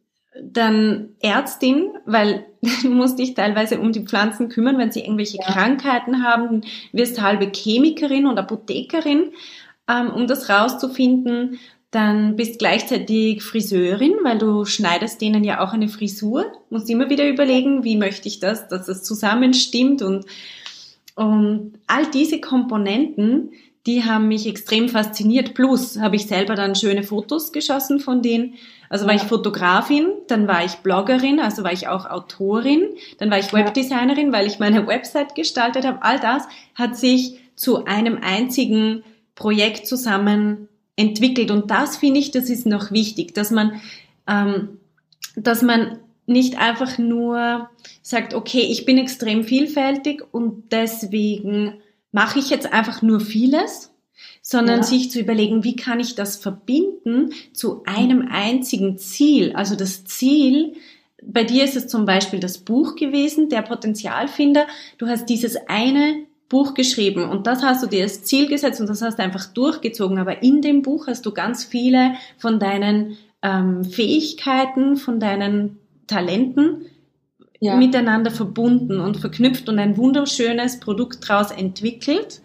dann 0.40 1.10
Ärztin, 1.20 1.90
weil 2.06 2.46
du 2.82 2.90
musst 2.90 3.18
dich 3.18 3.34
teilweise 3.34 3.78
um 3.78 3.92
die 3.92 4.04
Pflanzen 4.04 4.48
kümmern, 4.48 4.78
wenn 4.78 4.92
sie 4.92 5.00
irgendwelche 5.00 5.38
ja. 5.38 5.44
Krankheiten 5.44 6.22
haben, 6.22 6.62
wirst 6.92 7.20
halbe 7.20 7.50
Chemikerin 7.54 8.26
und 8.26 8.38
Apothekerin, 8.38 9.32
ähm, 9.88 10.10
um 10.10 10.26
das 10.26 10.48
rauszufinden. 10.48 11.58
Dann 11.90 12.36
bist 12.36 12.58
gleichzeitig 12.58 13.42
Friseurin, 13.42 14.14
weil 14.22 14.38
du 14.38 14.64
schneidest 14.64 15.20
denen 15.20 15.44
ja 15.44 15.62
auch 15.62 15.74
eine 15.74 15.88
Frisur. 15.88 16.46
Musst 16.70 16.88
immer 16.88 17.10
wieder 17.10 17.28
überlegen, 17.28 17.84
wie 17.84 17.98
möchte 17.98 18.28
ich 18.28 18.40
das, 18.40 18.66
dass 18.68 18.86
das 18.86 19.02
zusammenstimmt 19.02 20.00
und, 20.00 20.24
und 21.16 21.74
all 21.86 22.06
diese 22.06 22.40
Komponenten, 22.40 23.50
die 23.86 24.04
haben 24.04 24.28
mich 24.28 24.46
extrem 24.46 24.88
fasziniert. 24.88 25.54
Plus 25.54 25.98
habe 25.98 26.16
ich 26.16 26.26
selber 26.26 26.54
dann 26.54 26.74
schöne 26.74 27.02
Fotos 27.02 27.52
geschossen 27.52 27.98
von 27.98 28.22
denen. 28.22 28.54
Also 28.88 29.06
war 29.06 29.14
ich 29.14 29.22
Fotografin, 29.22 30.06
dann 30.28 30.46
war 30.46 30.64
ich 30.64 30.76
Bloggerin, 30.76 31.40
also 31.40 31.64
war 31.64 31.72
ich 31.72 31.88
auch 31.88 32.06
Autorin, 32.06 32.82
dann 33.18 33.30
war 33.30 33.38
ich 33.38 33.52
Webdesignerin, 33.52 34.32
weil 34.32 34.46
ich 34.46 34.58
meine 34.58 34.86
Website 34.86 35.34
gestaltet 35.34 35.84
habe. 35.84 36.02
All 36.02 36.20
das 36.20 36.44
hat 36.74 36.96
sich 36.96 37.40
zu 37.56 37.84
einem 37.84 38.18
einzigen 38.22 39.02
Projekt 39.34 39.86
zusammen 39.86 40.68
entwickelt. 40.96 41.50
Und 41.50 41.70
das 41.70 41.96
finde 41.96 42.20
ich, 42.20 42.30
das 42.30 42.50
ist 42.50 42.66
noch 42.66 42.92
wichtig, 42.92 43.34
dass 43.34 43.50
man, 43.50 43.80
ähm, 44.28 44.80
dass 45.36 45.62
man 45.62 45.98
nicht 46.26 46.58
einfach 46.58 46.98
nur 46.98 47.68
sagt, 48.02 48.34
okay, 48.34 48.60
ich 48.60 48.84
bin 48.84 48.98
extrem 48.98 49.42
vielfältig 49.42 50.22
und 50.30 50.70
deswegen 50.70 51.80
mache 52.12 52.38
ich 52.38 52.50
jetzt 52.50 52.72
einfach 52.72 53.02
nur 53.02 53.20
vieles, 53.20 53.92
sondern 54.40 54.78
ja. 54.78 54.82
sich 54.82 55.10
zu 55.10 55.18
überlegen, 55.18 55.64
wie 55.64 55.76
kann 55.76 56.00
ich 56.00 56.14
das 56.14 56.36
verbinden 56.36 57.32
zu 57.52 57.82
einem 57.84 58.28
einzigen 58.30 58.98
Ziel. 58.98 59.52
Also 59.54 59.74
das 59.74 60.04
Ziel, 60.04 60.74
bei 61.24 61.44
dir 61.44 61.64
ist 61.64 61.76
es 61.76 61.88
zum 61.88 62.04
Beispiel 62.04 62.40
das 62.40 62.58
Buch 62.58 62.96
gewesen, 62.96 63.48
der 63.48 63.62
Potenzialfinder. 63.62 64.66
Du 64.98 65.06
hast 65.06 65.26
dieses 65.26 65.56
eine 65.68 66.26
Buch 66.48 66.74
geschrieben 66.74 67.30
und 67.30 67.46
das 67.46 67.62
hast 67.62 67.82
du 67.82 67.86
dir 67.86 68.02
als 68.02 68.24
Ziel 68.24 68.46
gesetzt 68.46 68.80
und 68.80 68.88
das 68.88 69.00
hast 69.00 69.18
du 69.18 69.22
einfach 69.22 69.46
durchgezogen. 69.46 70.18
Aber 70.18 70.42
in 70.42 70.60
dem 70.60 70.82
Buch 70.82 71.06
hast 71.06 71.24
du 71.24 71.32
ganz 71.32 71.64
viele 71.64 72.14
von 72.36 72.58
deinen 72.58 73.16
ähm, 73.42 73.84
Fähigkeiten, 73.84 74.96
von 74.96 75.18
deinen 75.18 75.78
Talenten 76.06 76.86
ja. 77.62 77.76
miteinander 77.76 78.32
verbunden 78.32 78.98
und 78.98 79.18
verknüpft 79.18 79.68
und 79.68 79.78
ein 79.78 79.96
wunderschönes 79.96 80.80
Produkt 80.80 81.28
daraus 81.28 81.52
entwickelt. 81.52 82.42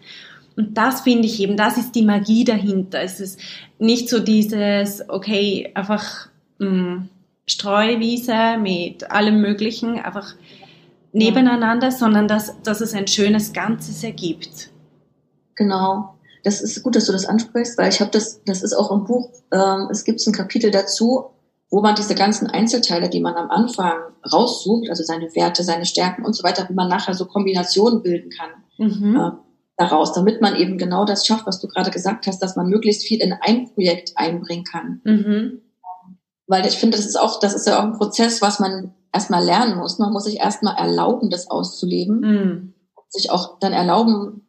Und 0.56 0.78
das 0.78 1.00
finde 1.00 1.26
ich 1.26 1.40
eben, 1.40 1.56
das 1.56 1.76
ist 1.76 1.96
die 1.96 2.04
Magie 2.04 2.44
dahinter. 2.44 3.00
Es 3.00 3.18
ist 3.18 3.40
nicht 3.80 4.08
so 4.08 4.20
dieses, 4.20 5.08
okay, 5.08 5.72
einfach 5.74 6.28
mh, 6.58 6.68
mm, 6.70 7.08
Streuwiese 7.46 8.58
mit 8.60 9.10
allem 9.10 9.40
Möglichen, 9.40 9.98
einfach 9.98 10.34
nebeneinander, 11.12 11.90
sondern 11.90 12.28
dass, 12.28 12.54
dass 12.62 12.80
es 12.80 12.94
ein 12.94 13.08
schönes 13.08 13.52
Ganzes 13.52 14.04
ergibt. 14.04 14.70
Genau. 15.56 16.14
Das 16.44 16.60
ist 16.60 16.84
gut, 16.84 16.94
dass 16.94 17.06
du 17.06 17.12
das 17.12 17.26
ansprichst, 17.26 17.76
weil 17.76 17.88
ich 17.88 18.00
habe 18.00 18.12
das, 18.12 18.40
das 18.44 18.62
ist 18.62 18.74
auch 18.74 18.92
im 18.92 19.04
Buch, 19.04 19.30
ähm, 19.50 19.88
es 19.90 20.04
gibt 20.04 20.24
ein 20.24 20.32
Kapitel 20.32 20.70
dazu, 20.70 21.30
wo 21.70 21.80
man 21.80 21.94
diese 21.94 22.14
ganzen 22.14 22.46
Einzelteile, 22.46 23.10
die 23.10 23.20
man 23.20 23.34
am 23.34 23.50
Anfang 23.50 23.98
raussucht, 24.32 24.88
also 24.88 25.02
seine 25.02 25.34
Werte, 25.34 25.64
seine 25.64 25.84
Stärken 25.84 26.24
und 26.24 26.34
so 26.34 26.42
weiter, 26.42 26.68
wie 26.68 26.74
man 26.74 26.88
nachher 26.88 27.14
so 27.14 27.26
Kombinationen 27.26 28.02
bilden 28.02 28.30
kann 28.30 28.50
mhm. 28.78 29.16
äh, 29.16 29.30
daraus, 29.76 30.12
damit 30.12 30.40
man 30.40 30.56
eben 30.56 30.78
genau 30.78 31.04
das 31.04 31.26
schafft, 31.26 31.46
was 31.46 31.60
du 31.60 31.68
gerade 31.68 31.90
gesagt 31.90 32.26
hast, 32.26 32.40
dass 32.40 32.56
man 32.56 32.68
möglichst 32.68 33.04
viel 33.04 33.20
in 33.20 33.32
ein 33.32 33.72
Projekt 33.74 34.12
einbringen 34.16 34.64
kann. 34.64 35.00
Mhm. 35.04 35.62
Weil 36.46 36.66
ich 36.66 36.76
finde, 36.76 36.96
das 36.96 37.06
ist 37.06 37.20
auch, 37.20 37.40
das 37.40 37.54
ist 37.54 37.66
ja 37.66 37.78
auch 37.78 37.84
ein 37.84 37.98
Prozess, 37.98 38.40
was 38.40 38.58
man 38.58 38.94
erstmal 39.12 39.44
lernen 39.44 39.78
muss. 39.78 39.98
Man 39.98 40.12
muss 40.12 40.24
sich 40.24 40.38
erstmal 40.38 40.76
erlauben, 40.76 41.30
das 41.30 41.50
auszuleben. 41.50 42.20
Mhm. 42.20 42.74
Sich 43.10 43.30
auch 43.30 43.58
dann 43.58 43.72
erlauben, 43.72 44.46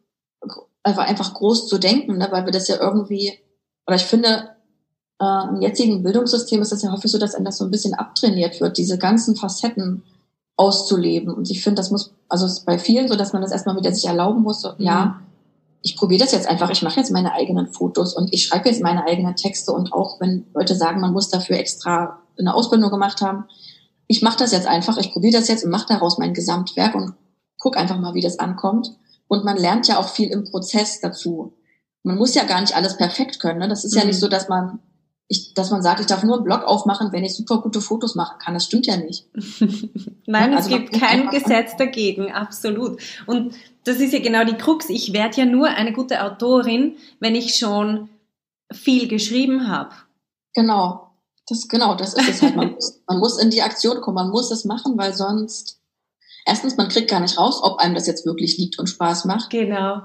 einfach, 0.82 1.06
einfach 1.06 1.34
groß 1.34 1.68
zu 1.68 1.78
denken, 1.78 2.18
ne? 2.18 2.28
weil 2.30 2.44
wir 2.44 2.52
das 2.52 2.68
ja 2.68 2.76
irgendwie, 2.80 3.38
oder 3.86 3.96
ich 3.96 4.04
finde, 4.04 4.50
äh, 5.20 5.48
im 5.48 5.60
jetzigen 5.60 6.02
Bildungssystem 6.02 6.62
ist 6.62 6.72
es 6.72 6.82
ja 6.82 6.92
häufig 6.92 7.10
so, 7.10 7.18
dass 7.18 7.34
einem 7.34 7.44
das 7.44 7.58
so 7.58 7.64
ein 7.64 7.70
bisschen 7.70 7.94
abtrainiert 7.94 8.60
wird, 8.60 8.78
diese 8.78 8.98
ganzen 8.98 9.36
Facetten 9.36 10.02
auszuleben. 10.56 11.32
Und 11.32 11.50
ich 11.50 11.62
finde, 11.62 11.80
das 11.80 11.90
muss, 11.90 12.14
also 12.28 12.46
es 12.46 12.52
ist 12.52 12.66
bei 12.66 12.78
vielen 12.78 13.08
so, 13.08 13.16
dass 13.16 13.32
man 13.32 13.42
das 13.42 13.52
erstmal 13.52 13.76
wieder 13.76 13.92
sich 13.92 14.06
erlauben 14.06 14.42
muss, 14.42 14.62
so, 14.62 14.70
mhm. 14.70 14.84
ja, 14.84 15.20
ich 15.82 15.96
probiere 15.96 16.20
das 16.22 16.32
jetzt 16.32 16.46
einfach, 16.46 16.70
ich 16.70 16.82
mache 16.82 17.00
jetzt 17.00 17.10
meine 17.10 17.32
eigenen 17.32 17.68
Fotos 17.68 18.14
und 18.14 18.32
ich 18.34 18.44
schreibe 18.44 18.68
jetzt 18.68 18.82
meine 18.82 19.04
eigenen 19.06 19.36
Texte 19.36 19.72
und 19.72 19.92
auch 19.94 20.20
wenn 20.20 20.44
Leute 20.52 20.74
sagen, 20.74 21.00
man 21.00 21.12
muss 21.12 21.30
dafür 21.30 21.56
extra 21.56 22.18
eine 22.38 22.54
Ausbildung 22.54 22.90
gemacht 22.90 23.22
haben, 23.22 23.44
ich 24.06 24.22
mache 24.22 24.38
das 24.38 24.52
jetzt 24.52 24.66
einfach, 24.66 24.98
ich 24.98 25.12
probiere 25.12 25.38
das 25.38 25.48
jetzt 25.48 25.64
und 25.64 25.70
mache 25.70 25.86
daraus 25.88 26.18
mein 26.18 26.34
Gesamtwerk 26.34 26.94
und 26.94 27.14
guck 27.58 27.76
einfach 27.76 27.98
mal, 27.98 28.14
wie 28.14 28.20
das 28.20 28.40
ankommt. 28.40 28.92
Und 29.28 29.44
man 29.44 29.56
lernt 29.56 29.86
ja 29.86 29.98
auch 29.98 30.08
viel 30.08 30.30
im 30.30 30.44
Prozess 30.44 31.00
dazu. 31.00 31.52
Man 32.02 32.16
muss 32.16 32.34
ja 32.34 32.42
gar 32.42 32.60
nicht 32.60 32.74
alles 32.74 32.96
perfekt 32.96 33.38
können. 33.38 33.60
Ne? 33.60 33.68
Das 33.68 33.84
ist 33.84 33.92
mhm. 33.92 34.00
ja 34.00 34.04
nicht 34.06 34.16
mhm. 34.16 34.20
so, 34.20 34.28
dass 34.28 34.48
man 34.48 34.80
ich, 35.32 35.54
dass 35.54 35.70
man 35.70 35.80
sagt, 35.80 36.00
ich 36.00 36.06
darf 36.06 36.24
nur 36.24 36.34
einen 36.34 36.44
Blog 36.44 36.64
aufmachen, 36.64 37.12
wenn 37.12 37.22
ich 37.22 37.36
super 37.36 37.58
gute 37.62 37.80
Fotos 37.80 38.16
machen 38.16 38.40
kann. 38.40 38.52
Das 38.52 38.64
stimmt 38.64 38.86
ja 38.86 38.96
nicht. 38.96 39.26
Nein, 40.26 40.52
also 40.52 40.68
es 40.68 40.76
gibt 40.76 40.92
kein 41.00 41.30
Gesetz 41.30 41.76
dagegen, 41.76 42.32
absolut. 42.32 43.00
Und 43.26 43.54
das 43.84 43.98
ist 43.98 44.12
ja 44.12 44.18
genau 44.18 44.42
die 44.42 44.56
Krux. 44.56 44.90
Ich 44.90 45.12
werde 45.12 45.36
ja 45.36 45.44
nur 45.46 45.68
eine 45.68 45.92
gute 45.92 46.24
Autorin, 46.24 46.96
wenn 47.20 47.36
ich 47.36 47.54
schon 47.54 48.08
viel 48.72 49.06
geschrieben 49.06 49.68
habe. 49.68 49.94
Genau. 50.52 51.12
Das, 51.48 51.68
genau, 51.68 51.94
das 51.94 52.14
ist 52.14 52.28
es 52.28 52.42
halt. 52.42 52.56
Man 52.56 52.72
muss, 52.72 53.00
man 53.06 53.18
muss 53.18 53.40
in 53.40 53.50
die 53.50 53.62
Aktion 53.62 54.00
kommen, 54.00 54.16
man 54.16 54.30
muss 54.30 54.50
es 54.50 54.64
machen, 54.64 54.98
weil 54.98 55.14
sonst, 55.14 55.78
erstens, 56.44 56.76
man 56.76 56.88
kriegt 56.88 57.08
gar 57.08 57.20
nicht 57.20 57.38
raus, 57.38 57.60
ob 57.62 57.78
einem 57.78 57.94
das 57.94 58.08
jetzt 58.08 58.26
wirklich 58.26 58.58
liegt 58.58 58.80
und 58.80 58.88
Spaß 58.88 59.26
macht. 59.26 59.50
Genau 59.50 60.02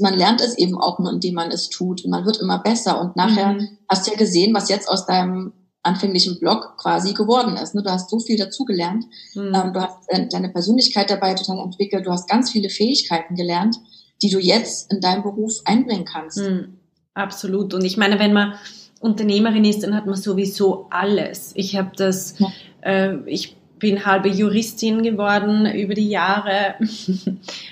man 0.00 0.14
lernt 0.14 0.40
es 0.40 0.56
eben 0.58 0.78
auch 0.78 0.98
nur, 0.98 1.12
indem 1.12 1.34
man 1.34 1.50
es 1.50 1.68
tut. 1.68 2.04
Und 2.04 2.10
man 2.10 2.24
wird 2.24 2.38
immer 2.38 2.58
besser. 2.58 3.00
Und 3.00 3.16
nachher 3.16 3.54
mhm. 3.54 3.78
hast 3.88 4.06
du 4.06 4.12
ja 4.12 4.16
gesehen, 4.16 4.54
was 4.54 4.68
jetzt 4.68 4.88
aus 4.88 5.06
deinem 5.06 5.52
anfänglichen 5.82 6.38
Blog 6.38 6.76
quasi 6.76 7.14
geworden 7.14 7.56
ist. 7.56 7.74
Ne? 7.74 7.82
Du 7.82 7.90
hast 7.90 8.10
so 8.10 8.18
viel 8.18 8.36
dazugelernt. 8.36 9.04
Mhm. 9.34 9.54
Ähm, 9.54 9.72
du 9.72 9.80
hast 9.80 10.08
deine 10.32 10.50
Persönlichkeit 10.50 11.10
dabei 11.10 11.34
total 11.34 11.58
entwickelt. 11.64 12.06
Du 12.06 12.10
hast 12.10 12.28
ganz 12.28 12.50
viele 12.50 12.68
Fähigkeiten 12.68 13.34
gelernt, 13.34 13.76
die 14.22 14.30
du 14.30 14.38
jetzt 14.38 14.92
in 14.92 15.00
deinem 15.00 15.22
Beruf 15.22 15.60
einbringen 15.64 16.04
kannst. 16.04 16.38
Mhm. 16.38 16.78
Absolut. 17.14 17.74
Und 17.74 17.84
ich 17.84 17.96
meine, 17.96 18.18
wenn 18.18 18.32
man 18.32 18.54
Unternehmerin 19.00 19.64
ist, 19.64 19.82
dann 19.82 19.94
hat 19.94 20.06
man 20.06 20.16
sowieso 20.16 20.86
alles. 20.90 21.52
Ich 21.54 21.76
habe 21.76 21.92
das, 21.96 22.38
ja. 22.38 22.48
äh, 22.82 23.16
ich 23.26 23.56
bin 23.78 24.04
halbe 24.04 24.28
Juristin 24.28 25.02
geworden 25.02 25.66
über 25.66 25.94
die 25.94 26.08
Jahre. 26.08 26.74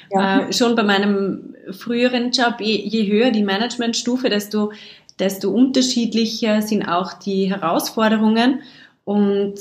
Ja. 0.09 0.42
äh, 0.42 0.53
schon 0.53 0.77
bei 0.77 0.85
meinem 0.85 1.57
früheren 1.73 2.31
Job, 2.31 2.61
je, 2.61 2.77
je 2.77 3.11
höher 3.11 3.33
die 3.33 3.42
Managementstufe, 3.42 4.31
desto, 4.31 4.73
desto 5.19 5.51
unterschiedlicher 5.51 6.62
sind 6.62 6.87
auch 6.87 7.14
die 7.14 7.51
Herausforderungen 7.51 8.61
und 9.05 9.55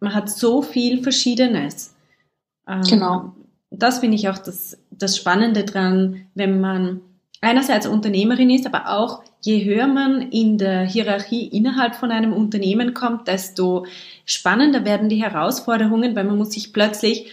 man 0.00 0.14
hat 0.14 0.30
so 0.30 0.62
viel 0.62 1.02
Verschiedenes. 1.02 1.94
Ähm, 2.66 2.82
genau. 2.82 3.34
Das 3.70 3.98
finde 3.98 4.16
ich 4.16 4.28
auch 4.28 4.38
das, 4.38 4.78
das 4.90 5.18
Spannende 5.18 5.64
dran, 5.64 6.26
wenn 6.34 6.60
man 6.60 7.02
einerseits 7.40 7.86
Unternehmerin 7.86 8.50
ist, 8.50 8.66
aber 8.66 8.88
auch 8.88 9.22
je 9.44 9.62
höher 9.64 9.86
man 9.86 10.30
in 10.30 10.56
der 10.56 10.86
Hierarchie 10.86 11.46
innerhalb 11.46 11.94
von 11.96 12.10
einem 12.10 12.32
Unternehmen 12.32 12.94
kommt, 12.94 13.28
desto 13.28 13.84
spannender 14.24 14.86
werden 14.86 15.10
die 15.10 15.22
Herausforderungen, 15.22 16.16
weil 16.16 16.24
man 16.24 16.38
muss 16.38 16.52
sich 16.52 16.72
plötzlich 16.72 17.30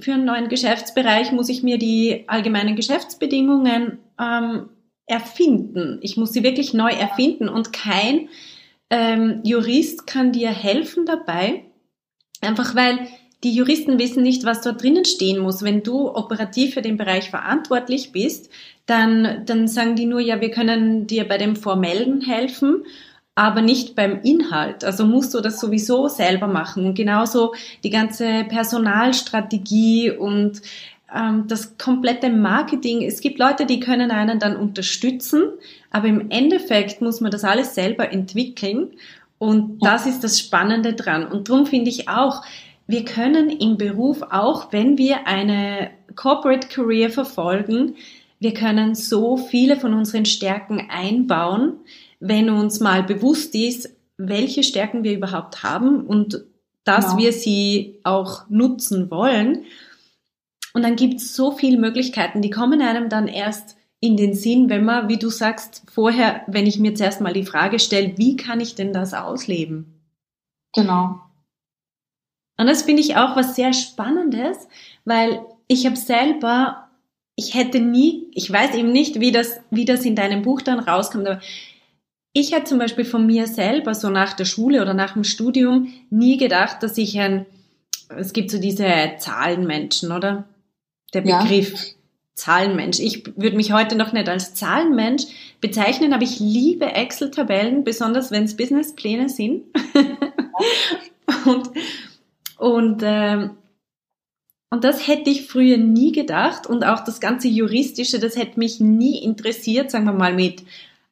für 0.00 0.14
einen 0.14 0.24
neuen 0.24 0.48
Geschäftsbereich 0.48 1.30
muss 1.30 1.48
ich 1.48 1.62
mir 1.62 1.78
die 1.78 2.24
allgemeinen 2.26 2.74
Geschäftsbedingungen 2.74 3.98
ähm, 4.20 4.68
erfinden. 5.06 6.00
Ich 6.02 6.16
muss 6.16 6.32
sie 6.32 6.42
wirklich 6.42 6.74
neu 6.74 6.90
erfinden 6.90 7.48
und 7.48 7.72
kein 7.72 8.28
ähm, 8.90 9.40
Jurist 9.44 10.08
kann 10.08 10.32
dir 10.32 10.50
helfen 10.50 11.06
dabei, 11.06 11.62
einfach 12.40 12.74
weil 12.74 12.98
die 13.42 13.54
Juristen 13.54 13.98
wissen 13.98 14.22
nicht, 14.22 14.44
was 14.44 14.60
dort 14.60 14.82
drinnen 14.82 15.04
stehen 15.04 15.38
muss. 15.38 15.62
Wenn 15.62 15.82
du 15.82 16.14
operativ 16.14 16.74
für 16.74 16.82
den 16.82 16.96
Bereich 16.96 17.30
verantwortlich 17.30 18.12
bist, 18.12 18.50
dann, 18.86 19.42
dann 19.46 19.66
sagen 19.66 19.96
die 19.96 20.06
nur, 20.06 20.20
ja, 20.20 20.40
wir 20.40 20.50
können 20.50 21.06
dir 21.06 21.26
bei 21.26 21.38
dem 21.38 21.56
Formellen 21.56 22.20
helfen, 22.20 22.84
aber 23.34 23.62
nicht 23.62 23.94
beim 23.94 24.20
Inhalt. 24.22 24.84
Also 24.84 25.06
musst 25.06 25.32
du 25.32 25.40
das 25.40 25.60
sowieso 25.60 26.08
selber 26.08 26.48
machen. 26.48 26.84
Und 26.84 26.94
genauso 26.94 27.54
die 27.82 27.90
ganze 27.90 28.44
Personalstrategie 28.44 30.10
und 30.10 30.60
ähm, 31.14 31.44
das 31.48 31.78
komplette 31.78 32.28
Marketing. 32.28 33.02
Es 33.02 33.20
gibt 33.20 33.38
Leute, 33.38 33.64
die 33.64 33.80
können 33.80 34.10
einen 34.10 34.38
dann 34.38 34.56
unterstützen, 34.56 35.44
aber 35.90 36.08
im 36.08 36.30
Endeffekt 36.30 37.00
muss 37.00 37.20
man 37.20 37.30
das 37.30 37.44
alles 37.44 37.74
selber 37.74 38.12
entwickeln. 38.12 38.90
Und 39.38 39.82
das 39.82 40.04
ist 40.04 40.22
das 40.22 40.38
Spannende 40.38 40.92
dran. 40.92 41.26
Und 41.26 41.48
darum 41.48 41.64
finde 41.64 41.88
ich 41.88 42.10
auch, 42.10 42.42
wir 42.90 43.04
können 43.04 43.50
im 43.50 43.76
Beruf, 43.76 44.22
auch 44.22 44.72
wenn 44.72 44.98
wir 44.98 45.26
eine 45.26 45.90
Corporate 46.16 46.68
Career 46.68 47.10
verfolgen, 47.10 47.96
wir 48.40 48.54
können 48.54 48.94
so 48.94 49.36
viele 49.36 49.76
von 49.76 49.94
unseren 49.94 50.24
Stärken 50.24 50.88
einbauen, 50.90 51.74
wenn 52.20 52.50
uns 52.50 52.80
mal 52.80 53.02
bewusst 53.02 53.54
ist, 53.54 53.90
welche 54.16 54.62
Stärken 54.62 55.04
wir 55.04 55.14
überhaupt 55.14 55.62
haben 55.62 56.06
und 56.06 56.44
dass 56.84 57.10
genau. 57.10 57.18
wir 57.18 57.32
sie 57.32 58.00
auch 58.02 58.48
nutzen 58.48 59.10
wollen. 59.10 59.64
Und 60.72 60.82
dann 60.82 60.96
gibt 60.96 61.20
es 61.20 61.34
so 61.34 61.52
viele 61.52 61.78
Möglichkeiten, 61.78 62.42
die 62.42 62.50
kommen 62.50 62.80
einem 62.80 63.08
dann 63.08 63.28
erst 63.28 63.76
in 64.00 64.16
den 64.16 64.34
Sinn, 64.34 64.70
wenn 64.70 64.84
man, 64.84 65.08
wie 65.08 65.18
du 65.18 65.28
sagst, 65.28 65.82
vorher, 65.92 66.42
wenn 66.46 66.66
ich 66.66 66.78
mir 66.78 66.94
zuerst 66.94 67.20
mal 67.20 67.34
die 67.34 67.44
Frage 67.44 67.78
stelle, 67.78 68.16
wie 68.16 68.36
kann 68.36 68.60
ich 68.60 68.74
denn 68.74 68.94
das 68.94 69.12
ausleben? 69.12 70.00
Genau. 70.74 71.20
Und 72.60 72.66
das 72.66 72.82
finde 72.82 73.00
ich 73.00 73.16
auch 73.16 73.36
was 73.36 73.56
sehr 73.56 73.72
Spannendes, 73.72 74.68
weil 75.06 75.40
ich 75.66 75.86
habe 75.86 75.96
selber, 75.96 76.90
ich 77.34 77.54
hätte 77.54 77.80
nie, 77.80 78.26
ich 78.34 78.52
weiß 78.52 78.74
eben 78.74 78.92
nicht, 78.92 79.18
wie 79.18 79.32
das, 79.32 79.60
wie 79.70 79.86
das 79.86 80.04
in 80.04 80.14
deinem 80.14 80.42
Buch 80.42 80.60
dann 80.60 80.78
rauskommt, 80.78 81.26
aber 81.26 81.40
ich 82.34 82.52
hätte 82.52 82.64
zum 82.64 82.78
Beispiel 82.78 83.06
von 83.06 83.24
mir 83.24 83.46
selber, 83.46 83.94
so 83.94 84.10
nach 84.10 84.34
der 84.34 84.44
Schule 84.44 84.82
oder 84.82 84.92
nach 84.92 85.14
dem 85.14 85.24
Studium, 85.24 85.90
nie 86.10 86.36
gedacht, 86.36 86.82
dass 86.82 86.98
ich 86.98 87.18
ein, 87.18 87.46
es 88.10 88.34
gibt 88.34 88.50
so 88.50 88.60
diese 88.60 89.12
Zahlenmenschen, 89.16 90.12
oder? 90.12 90.44
Der 91.14 91.22
Begriff. 91.22 91.72
Ja. 91.72 91.92
Zahlenmensch. 92.34 93.00
Ich 93.00 93.24
würde 93.36 93.56
mich 93.56 93.72
heute 93.72 93.96
noch 93.96 94.12
nicht 94.12 94.28
als 94.28 94.54
Zahlenmensch 94.54 95.24
bezeichnen, 95.62 96.12
aber 96.12 96.24
ich 96.24 96.40
liebe 96.40 96.92
Excel-Tabellen, 96.92 97.84
besonders 97.84 98.30
wenn 98.30 98.44
es 98.44 98.56
Businesspläne 98.56 99.30
sind. 99.30 99.64
und 101.46 101.70
und, 102.60 103.00
ähm, 103.02 103.52
und 104.68 104.84
das 104.84 105.08
hätte 105.08 105.30
ich 105.30 105.46
früher 105.46 105.78
nie 105.78 106.12
gedacht 106.12 106.66
und 106.66 106.84
auch 106.84 107.02
das 107.02 107.18
ganze 107.18 107.48
Juristische, 107.48 108.18
das 108.18 108.36
hätte 108.36 108.58
mich 108.58 108.80
nie 108.80 109.18
interessiert, 109.24 109.90
sagen 109.90 110.04
wir 110.04 110.12
mal 110.12 110.34
mit 110.34 110.62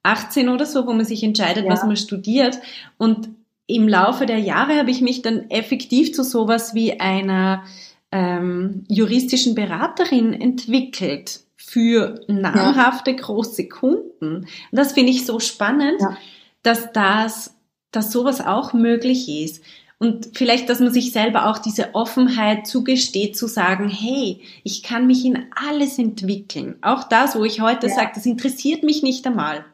18 0.03 0.51
oder 0.51 0.67
so, 0.67 0.87
wo 0.87 0.93
man 0.93 1.07
sich 1.07 1.23
entscheidet, 1.25 1.65
ja. 1.65 1.71
was 1.71 1.85
man 1.85 1.97
studiert. 1.97 2.59
Und 2.99 3.31
im 3.67 3.89
Laufe 3.89 4.27
der 4.27 4.39
Jahre 4.39 4.77
habe 4.77 4.91
ich 4.91 5.01
mich 5.01 5.23
dann 5.23 5.51
effektiv 5.51 6.13
zu 6.13 6.23
sowas 6.23 6.75
wie 6.75 7.01
einer 7.01 7.65
ähm, 8.13 8.85
juristischen 8.89 9.55
Beraterin 9.55 10.35
entwickelt 10.35 11.41
für 11.57 12.21
namhafte 12.29 13.13
ja. 13.13 13.17
große 13.17 13.69
Kunden. 13.69 14.37
Und 14.37 14.47
das 14.71 14.93
finde 14.93 15.13
ich 15.13 15.25
so 15.25 15.41
spannend, 15.41 16.01
ja. 16.01 16.17
dass 16.63 16.93
das, 16.93 17.55
dass 17.91 18.13
sowas 18.13 18.41
auch 18.41 18.75
möglich 18.75 19.29
ist. 19.29 19.63
Und 20.01 20.31
vielleicht, 20.35 20.69
dass 20.69 20.79
man 20.79 20.93
sich 20.93 21.13
selber 21.13 21.51
auch 21.51 21.59
diese 21.59 21.95
Offenheit 21.95 22.69
zugesteht, 22.69 23.37
zu 23.37 23.49
sagen, 23.49 23.89
hey, 23.89 24.41
ich 24.63 24.85
kann 24.85 25.09
mich 25.09 25.25
in 25.25 25.47
alles 25.57 25.99
entwickeln. 25.99 26.77
Auch 26.83 27.05
das, 27.05 27.35
wo 27.35 27.45
ich 27.45 27.61
heute 27.61 27.89
ja. 27.89 27.95
sage, 27.95 28.13
das 28.15 28.25
interessiert 28.25 28.85
mich 28.85 29.03
nicht 29.03 29.27
einmal. 29.27 29.65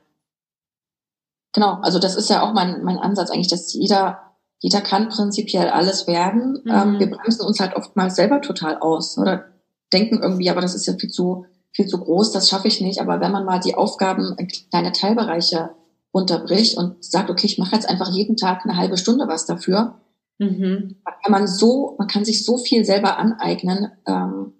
Genau, 1.53 1.75
also 1.83 1.99
das 1.99 2.17
ist 2.17 2.31
ja 2.31 2.43
auch 2.43 2.55
mein, 2.55 2.83
mein 2.85 2.99
Ansatz 2.99 3.31
eigentlich, 3.31 3.49
dass 3.49 3.75
jeder, 3.75 4.19
jeder 4.61 4.81
kann 4.81 5.11
prinzipiell 5.11 5.69
alles 5.69 6.07
werden. 6.07 6.63
Mhm. 6.65 6.71
Ähm, 6.71 6.99
wir 6.99 7.11
bremsen 7.11 7.47
uns 7.47 7.61
halt 7.61 7.77
oftmals 7.77 8.17
selber 8.17 8.41
total 8.41 8.79
aus 8.79 9.19
oder 9.19 9.45
denken 9.93 10.23
irgendwie, 10.23 10.49
aber 10.49 10.63
das 10.63 10.75
ist 10.75 10.87
ja 10.87 10.95
viel 10.95 11.11
zu, 11.11 11.45
viel 11.71 11.87
zu 11.87 11.99
groß, 11.99 12.33
das 12.33 12.49
schaffe 12.49 12.69
ich 12.69 12.81
nicht. 12.81 13.01
Aber 13.01 13.21
wenn 13.21 13.31
man 13.31 13.45
mal 13.45 13.61
die 13.61 13.75
Aufgaben 13.75 14.35
in 14.39 14.49
kleine 14.49 14.93
Teilbereiche 14.93 15.71
unterbricht 16.13 16.79
und 16.79 17.05
sagt, 17.05 17.29
okay, 17.29 17.47
ich 17.47 17.59
mache 17.59 17.75
jetzt 17.75 17.89
einfach 17.89 18.11
jeden 18.11 18.37
Tag 18.37 18.65
eine 18.65 18.77
halbe 18.77 18.97
Stunde 18.97 19.29
was 19.29 19.47
dafür, 19.47 20.01
Mhm. 20.39 20.97
Kann 21.23 21.33
man 21.33 21.47
so, 21.47 21.95
man 21.99 22.09
kann 22.09 22.25
sich 22.25 22.45
so 22.45 22.59
viel 22.59 22.85
selber 22.85 23.19
aneignen, 23.19 23.93
ähm, 24.07 24.55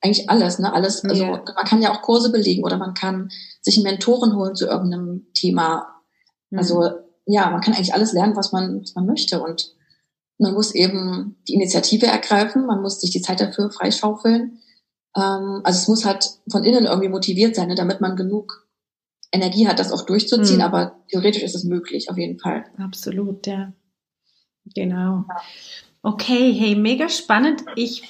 eigentlich 0.00 0.30
alles, 0.30 0.58
ne? 0.58 0.72
Alles, 0.72 1.04
also 1.04 1.24
yeah. 1.24 1.42
man 1.56 1.64
kann 1.64 1.82
ja 1.82 1.92
auch 1.92 2.02
Kurse 2.02 2.30
belegen 2.30 2.62
oder 2.62 2.76
man 2.76 2.94
kann 2.94 3.30
sich 3.62 3.76
einen 3.76 3.84
Mentoren 3.84 4.36
holen 4.36 4.54
zu 4.54 4.66
irgendeinem 4.66 5.26
Thema. 5.34 6.02
Mhm. 6.50 6.58
Also 6.58 6.90
ja, 7.26 7.50
man 7.50 7.60
kann 7.60 7.74
eigentlich 7.74 7.94
alles 7.94 8.12
lernen, 8.12 8.36
was 8.36 8.52
man, 8.52 8.80
was 8.80 8.94
man 8.94 9.06
möchte. 9.06 9.42
Und 9.42 9.74
man 10.38 10.54
muss 10.54 10.74
eben 10.74 11.36
die 11.48 11.54
Initiative 11.54 12.06
ergreifen, 12.06 12.66
man 12.66 12.80
muss 12.80 13.00
sich 13.00 13.10
die 13.10 13.20
Zeit 13.20 13.40
dafür 13.40 13.70
freischaufeln. 13.70 14.60
Ähm, 15.16 15.60
also 15.64 15.78
es 15.78 15.88
muss 15.88 16.04
halt 16.04 16.30
von 16.50 16.64
innen 16.64 16.86
irgendwie 16.86 17.08
motiviert 17.08 17.56
sein, 17.56 17.68
ne, 17.68 17.74
damit 17.74 18.00
man 18.00 18.16
genug 18.16 18.68
Energie 19.32 19.66
hat, 19.66 19.78
das 19.78 19.92
auch 19.92 20.06
durchzuziehen. 20.06 20.58
Mhm. 20.58 20.62
Aber 20.62 21.00
theoretisch 21.08 21.42
ist 21.42 21.56
es 21.56 21.64
möglich, 21.64 22.08
auf 22.08 22.16
jeden 22.16 22.38
Fall. 22.38 22.64
Absolut, 22.78 23.46
ja. 23.46 23.72
Genau. 24.74 25.24
Okay, 26.02 26.52
hey, 26.52 26.74
mega 26.74 27.08
spannend. 27.08 27.64
Ich 27.76 28.02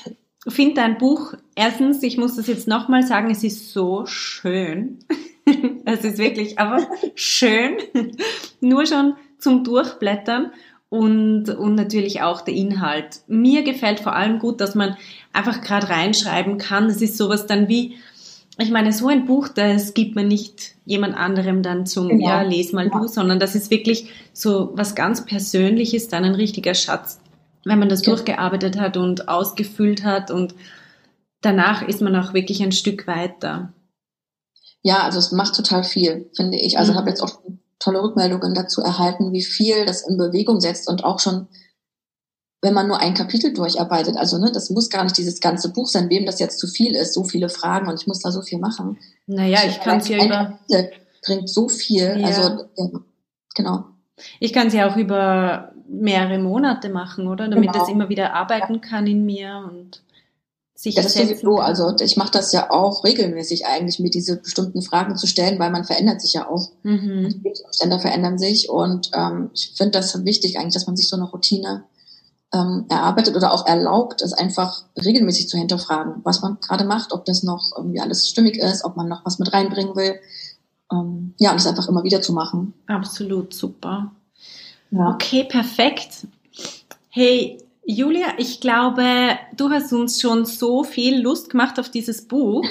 finde 0.47 0.75
dein 0.75 0.99
Buch, 0.99 1.35
erstens, 1.55 2.03
ich 2.03 2.17
muss 2.17 2.37
das 2.37 2.47
jetzt 2.47 2.69
nochmal 2.69 3.03
sagen, 3.03 3.31
es 3.31 3.45
ist 3.45 3.73
so 3.73 4.07
schön. 4.07 4.99
es 5.85 6.05
ist 6.05 6.19
wirklich 6.19 6.59
aber 6.59 6.87
schön. 7.15 7.77
Nur 8.61 8.87
schon 8.87 9.15
zum 9.39 9.65
Durchblättern 9.65 10.53
und, 10.89 11.49
und 11.51 11.75
natürlich 11.75 12.23
auch 12.23 12.41
der 12.41 12.55
Inhalt. 12.55 13.21
Mir 13.27 13.63
gefällt 13.63 14.01
vor 14.01 14.15
allem 14.15 14.39
gut, 14.39 14.61
dass 14.61 14.75
man 14.75 14.97
einfach 15.33 15.61
gerade 15.61 15.89
reinschreiben 15.89 16.59
kann. 16.59 16.87
Es 16.87 17.03
ist 17.03 17.17
sowas 17.17 17.47
dann 17.47 17.69
wie, 17.69 17.97
ich 18.61 18.71
meine, 18.71 18.93
so 18.93 19.07
ein 19.09 19.25
Buch, 19.25 19.49
das 19.49 19.95
gibt 19.95 20.17
man 20.17 20.27
nicht 20.27 20.75
jemand 20.85 21.17
anderem 21.17 21.63
dann 21.63 21.87
zum, 21.87 22.09
genau. 22.09 22.27
ja, 22.29 22.43
les 22.43 22.73
mal 22.73 22.89
ja. 22.89 22.99
du, 22.99 23.07
sondern 23.07 23.39
das 23.39 23.55
ist 23.55 23.71
wirklich 23.71 24.11
so 24.33 24.71
was 24.75 24.97
ganz 24.97 25.25
Persönliches, 25.25 26.09
dann 26.09 26.25
ein 26.25 26.35
richtiger 26.35 26.75
Schatz, 26.75 27.21
wenn 27.65 27.79
man 27.79 27.89
das 27.89 28.01
okay. 28.01 28.11
durchgearbeitet 28.11 28.79
hat 28.79 28.97
und 28.97 29.29
ausgefüllt 29.29 30.03
hat 30.03 30.33
und 30.33 30.55
danach 31.41 31.83
ist 31.83 32.03
man 32.03 32.17
auch 32.17 32.35
wirklich 32.35 32.63
ein 32.63 32.73
Stück 32.73 33.07
weiter. 33.07 33.73
Ja, 34.83 35.05
also 35.05 35.19
es 35.21 35.31
macht 35.31 35.55
total 35.55 35.85
viel, 35.85 36.29
finde 36.35 36.59
ich. 36.59 36.79
Also 36.79 36.93
mhm. 36.93 36.97
habe 36.97 37.11
jetzt 37.11 37.23
auch 37.23 37.41
tolle 37.79 38.03
Rückmeldungen 38.03 38.55
dazu 38.55 38.81
erhalten, 38.81 39.33
wie 39.33 39.45
viel 39.45 39.87
das 39.87 40.07
in 40.09 40.19
Bewegung 40.19 40.61
setzt 40.61 40.89
und 40.89 41.05
auch 41.05 41.21
schon 41.21 41.47
wenn 42.61 42.75
man 42.75 42.89
nur 42.89 43.01
ein 43.01 43.15
Kapitel 43.15 43.53
durcharbeitet. 43.53 44.17
Also 44.17 44.39
ne, 44.39 44.51
das 44.53 44.71
muss 44.71 44.91
gar 44.91 45.05
nicht 45.05 45.17
dieses 45.17 45.41
ganze 45.41 45.73
Buch 45.73 45.87
sein, 45.87 46.11
wem 46.11 46.27
das 46.27 46.41
jetzt 46.41 46.59
zu 46.59 46.67
viel 46.67 46.95
ist, 46.95 47.15
so 47.15 47.25
viele 47.25 47.49
Fragen 47.49 47.89
und 47.89 48.01
ich 48.01 48.07
muss 48.07 48.21
da 48.21 48.33
so 48.33 48.43
viel 48.43 48.59
machen. 48.59 48.99
Naja, 49.27 49.61
ich, 49.65 49.77
ich 49.77 49.81
kann 49.81 49.99
es 49.99 50.09
ja 50.09 50.25
über... 50.25 50.59
bringt 51.25 51.49
so 51.49 51.69
viel, 51.69 52.19
ja. 52.19 52.27
also 52.27 52.65
ja, 52.77 52.87
genau. 53.55 53.85
Ich 54.41 54.53
kann 54.53 54.69
es 54.69 54.75
ja 54.75 54.91
auch 54.91 54.97
über 54.97 55.73
mehrere 55.89 56.39
Monate 56.39 56.89
machen, 56.89 57.29
oder? 57.29 57.49
Damit 57.49 57.73
genau. 57.73 57.79
das 57.79 57.89
immer 57.89 58.09
wieder 58.09 58.35
arbeiten 58.35 58.75
ja. 58.75 58.81
kann 58.81 59.07
in 59.07 59.25
mir 59.25 59.69
und 59.71 60.03
sich 60.75 60.95
ja, 60.95 61.03
das 61.03 61.15
sowieso. 61.15 61.57
Kann. 61.57 61.65
Also 61.65 61.95
ich 62.01 62.17
mache 62.17 62.33
das 62.33 62.53
ja 62.53 62.71
auch 62.71 63.05
regelmäßig 63.05 63.67
eigentlich, 63.67 63.99
mir 63.99 64.11
diese 64.11 64.37
bestimmten 64.37 64.83
Fragen 64.83 65.17
zu 65.17 65.27
stellen, 65.27 65.59
weil 65.59 65.71
man 65.71 65.85
verändert 65.85 66.21
sich 66.21 66.35
ja 66.35 66.49
auch. 66.49 66.71
Mhm. 66.83 67.29
Die 67.29 67.41
Lebensumstände 67.43 67.99
verändern 67.99 68.39
sich 68.39 68.69
und 68.69 69.11
ähm, 69.15 69.51
ich 69.55 69.73
finde 69.77 69.93
das 69.93 70.25
wichtig 70.25 70.59
eigentlich, 70.59 70.75
dass 70.75 70.87
man 70.87 70.97
sich 70.97 71.09
so 71.09 71.17
eine 71.17 71.31
Routine 71.31 71.85
ähm, 72.53 72.87
erarbeitet 72.89 73.37
oder 73.37 73.53
auch 73.53 73.67
erlaubt, 73.67 74.23
es 74.23 74.33
einfach 74.33 74.85
regelmäßig 74.97 75.49
zu 75.49 75.59
hinterfragen, 75.59 76.21
was 76.25 76.41
man 76.41 76.59
gerade 76.61 76.85
macht, 76.85 77.13
ob 77.13 77.25
das 77.25 77.43
noch 77.43 77.73
irgendwie 77.77 78.01
alles 78.01 78.29
stimmig 78.29 78.57
ist, 78.57 78.85
ob 78.85 78.97
man 78.97 79.09
noch 79.09 79.25
was 79.25 79.39
mit 79.39 79.53
reinbringen 79.53 79.95
will. 79.97 80.15
Ähm, 80.91 81.35
ja, 81.39 81.51
und 81.51 81.57
es 81.57 81.67
einfach 81.67 81.89
immer 81.89 82.05
wieder 82.05 82.23
zu 82.23 82.33
machen. 82.33 82.73
Absolut 82.87 83.53
super. 83.53 84.13
Ja. 84.91 85.11
Okay, 85.11 85.45
perfekt. 85.45 86.27
Hey, 87.11 87.59
Julia, 87.85 88.29
ich 88.39 88.61
glaube, 88.61 89.05
du 89.57 89.71
hast 89.71 89.93
uns 89.93 90.21
schon 90.21 90.47
so 90.47 90.85
viel 90.85 91.21
Lust 91.21 91.51
gemacht 91.51 91.79
auf 91.79 91.91
dieses 91.91 92.27
Buch. 92.27 92.65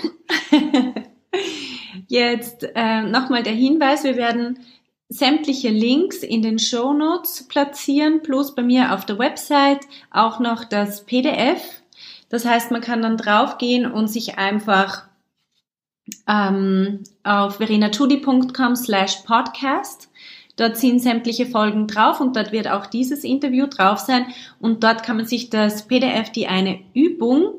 Jetzt 2.08 2.68
äh, 2.76 3.04
nochmal 3.04 3.44
der 3.44 3.54
Hinweis, 3.54 4.04
wir 4.04 4.16
werden 4.16 4.60
sämtliche 5.10 5.70
Links 5.70 6.18
in 6.18 6.42
den 6.42 6.60
Show 6.60 6.94
Notes 6.94 7.48
platzieren, 7.48 8.22
plus 8.22 8.54
bei 8.56 8.64
mir 8.64 8.94
auf 8.94 9.06
der 9.06 9.20
Website 9.20 9.82
auch 10.12 10.40
noch 10.40 10.66
das 10.66 11.06
PDF. 11.06 11.62
Das 12.30 12.46
heißt, 12.46 12.72
man 12.72 12.82
kann 12.82 13.02
dann 13.02 13.18
draufgehen 13.18 13.90
und 13.90 14.08
sich 14.08 14.38
einfach 14.38 15.08
ähm, 16.28 17.04
auf 17.24 17.56
verenachudi.com 17.58 18.76
slash 18.76 19.18
podcast 19.26 20.10
Dort 20.58 20.76
sind 20.76 21.00
sämtliche 21.00 21.46
Folgen 21.46 21.88
drauf 21.88 22.20
und 22.20 22.36
dort 22.36 22.52
wird 22.52 22.68
auch 22.68 22.88
dieses 22.88 23.24
Interview 23.24 23.68
drauf 23.68 24.00
sein. 24.00 24.26
Und 24.60 24.84
dort 24.84 25.04
kann 25.04 25.18
man 25.18 25.28
sich 25.28 25.50
das 25.50 25.88
PDF, 25.88 26.32
die 26.32 26.48
eine 26.48 26.80
Übung, 26.94 27.54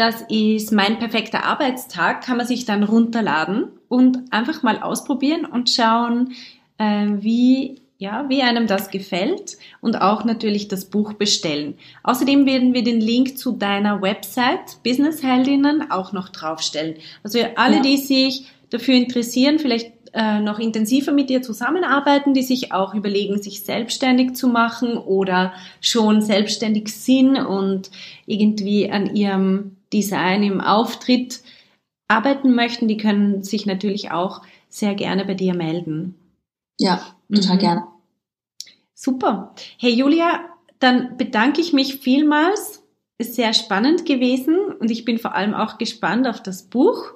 das 0.00 0.22
ist 0.28 0.72
mein 0.72 0.98
perfekter 0.98 1.44
Arbeitstag, 1.44 2.24
kann 2.24 2.38
man 2.38 2.46
sich 2.46 2.64
dann 2.64 2.82
runterladen 2.82 3.68
und 3.88 4.32
einfach 4.32 4.62
mal 4.62 4.80
ausprobieren 4.82 5.44
und 5.44 5.68
schauen, 5.68 6.32
äh, 6.78 7.06
wie 7.20 7.82
ja, 7.98 8.24
wie 8.30 8.40
einem 8.40 8.66
das 8.66 8.90
gefällt 8.90 9.58
und 9.82 10.00
auch 10.00 10.24
natürlich 10.24 10.68
das 10.68 10.86
Buch 10.86 11.12
bestellen. 11.12 11.74
Außerdem 12.02 12.46
werden 12.46 12.72
wir 12.72 12.82
den 12.82 12.98
Link 12.98 13.36
zu 13.36 13.52
deiner 13.52 14.00
Website 14.00 14.82
Business 14.82 15.22
Heldinnen 15.22 15.90
auch 15.90 16.14
noch 16.14 16.30
draufstellen. 16.30 16.94
Also 17.22 17.40
alle, 17.56 17.76
ja. 17.76 17.82
die 17.82 17.98
sich 17.98 18.46
dafür 18.70 18.94
interessieren, 18.94 19.58
vielleicht 19.58 19.92
äh, 20.14 20.40
noch 20.40 20.58
intensiver 20.58 21.12
mit 21.12 21.28
dir 21.28 21.42
zusammenarbeiten, 21.42 22.32
die 22.32 22.42
sich 22.42 22.72
auch 22.72 22.94
überlegen, 22.94 23.42
sich 23.42 23.64
selbstständig 23.64 24.34
zu 24.34 24.48
machen 24.48 24.96
oder 24.96 25.52
schon 25.82 26.22
selbstständig 26.22 26.88
sind 26.88 27.36
und 27.36 27.90
irgendwie 28.24 28.90
an 28.90 29.14
ihrem 29.14 29.76
Design 29.92 30.42
im 30.42 30.60
Auftritt 30.60 31.42
arbeiten 32.08 32.54
möchten, 32.54 32.88
die 32.88 32.96
können 32.96 33.42
sich 33.42 33.66
natürlich 33.66 34.10
auch 34.10 34.42
sehr 34.68 34.94
gerne 34.94 35.24
bei 35.24 35.34
dir 35.34 35.54
melden. 35.54 36.14
Ja, 36.78 37.00
total 37.32 37.56
mhm. 37.56 37.60
gerne. 37.60 37.84
Super. 38.94 39.54
Hey 39.78 39.92
Julia, 39.92 40.40
dann 40.78 41.16
bedanke 41.16 41.60
ich 41.60 41.72
mich 41.72 42.00
vielmals. 42.00 42.82
Ist 43.18 43.34
sehr 43.34 43.52
spannend 43.52 44.06
gewesen 44.06 44.56
und 44.80 44.90
ich 44.90 45.04
bin 45.04 45.18
vor 45.18 45.34
allem 45.34 45.54
auch 45.54 45.78
gespannt 45.78 46.26
auf 46.26 46.42
das 46.42 46.62
Buch. 46.62 47.12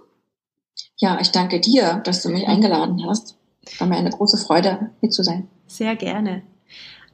Ja, 0.99 1.19
ich 1.21 1.33
danke 1.33 1.61
dir, 1.61 2.03
dass 2.05 2.23
du 2.23 2.29
mich 2.29 2.47
eingeladen 2.47 3.05
hast. 3.07 3.37
War 3.79 3.87
mir 3.87 3.97
eine 3.97 4.11
große 4.11 4.37
Freude, 4.37 4.91
hier 5.01 5.11
zu 5.11 5.23
sein. 5.23 5.49
Sehr 5.67 5.97
gerne. 5.97 6.43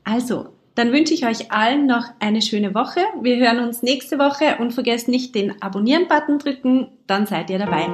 Also, 0.05 0.49
dann 0.81 0.93
wünsche 0.93 1.13
ich 1.13 1.27
euch 1.27 1.53
allen 1.53 1.87
noch 1.87 2.05
eine 2.21 2.41
schöne 2.41 2.75
Woche. 2.75 3.01
Wir 3.21 3.37
hören 3.37 3.59
uns 3.59 3.83
nächste 3.83 4.19
Woche 4.19 4.57
und 4.61 4.73
vergesst 4.73 5.09
nicht 5.09 5.35
den 5.35 5.61
Abonnieren-Button 5.61 6.39
drücken, 6.39 6.89
dann 7.07 7.27
seid 7.27 7.51
ihr 7.51 7.59
dabei. 7.59 7.87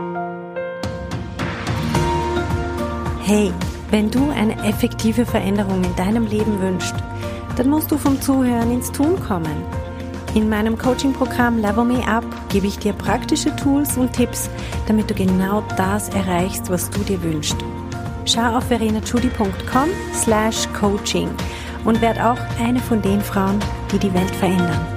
Hey, 3.25 3.51
wenn 3.91 4.09
du 4.09 4.31
eine 4.31 4.55
effektive 4.65 5.27
Veränderung 5.27 5.83
in 5.83 5.97
deinem 5.97 6.29
Leben 6.29 6.63
wünschst, 6.63 6.95
dann 7.57 7.71
musst 7.71 7.91
du 7.91 7.99
vom 7.99 8.21
Zuhören 8.21 8.71
ins 8.71 8.93
Tun 8.93 9.19
kommen. 9.21 9.65
In 10.37 10.49
meinem 10.49 10.79
Coaching-Programm 10.79 11.59
Level 11.59 11.85
Me 11.85 12.07
Up 12.07 12.25
gebe 12.51 12.69
ich 12.69 12.79
dir 12.79 12.93
praktische 12.93 13.57
Tools 13.57 13.97
und 13.97 14.13
Tipps, 14.13 14.49
damit 14.87 15.11
du 15.11 15.15
genau 15.15 15.65
das 15.77 16.09
erreichst, 16.11 16.71
was 16.71 16.89
du 16.91 17.01
dir 17.01 17.21
wünschst. 17.25 17.57
Schau 18.27 18.59
auf 18.59 18.69
verenachudi.com 18.69 19.89
slash 20.15 20.69
coaching 20.73 21.31
und 21.85 22.01
werd 22.01 22.21
auch 22.21 22.39
eine 22.61 22.81
von 22.81 23.03
den 23.03 23.21
Frauen, 23.21 23.59
die 23.93 23.99
die 23.99 24.13
Welt 24.15 24.35
verändern. 24.37 24.96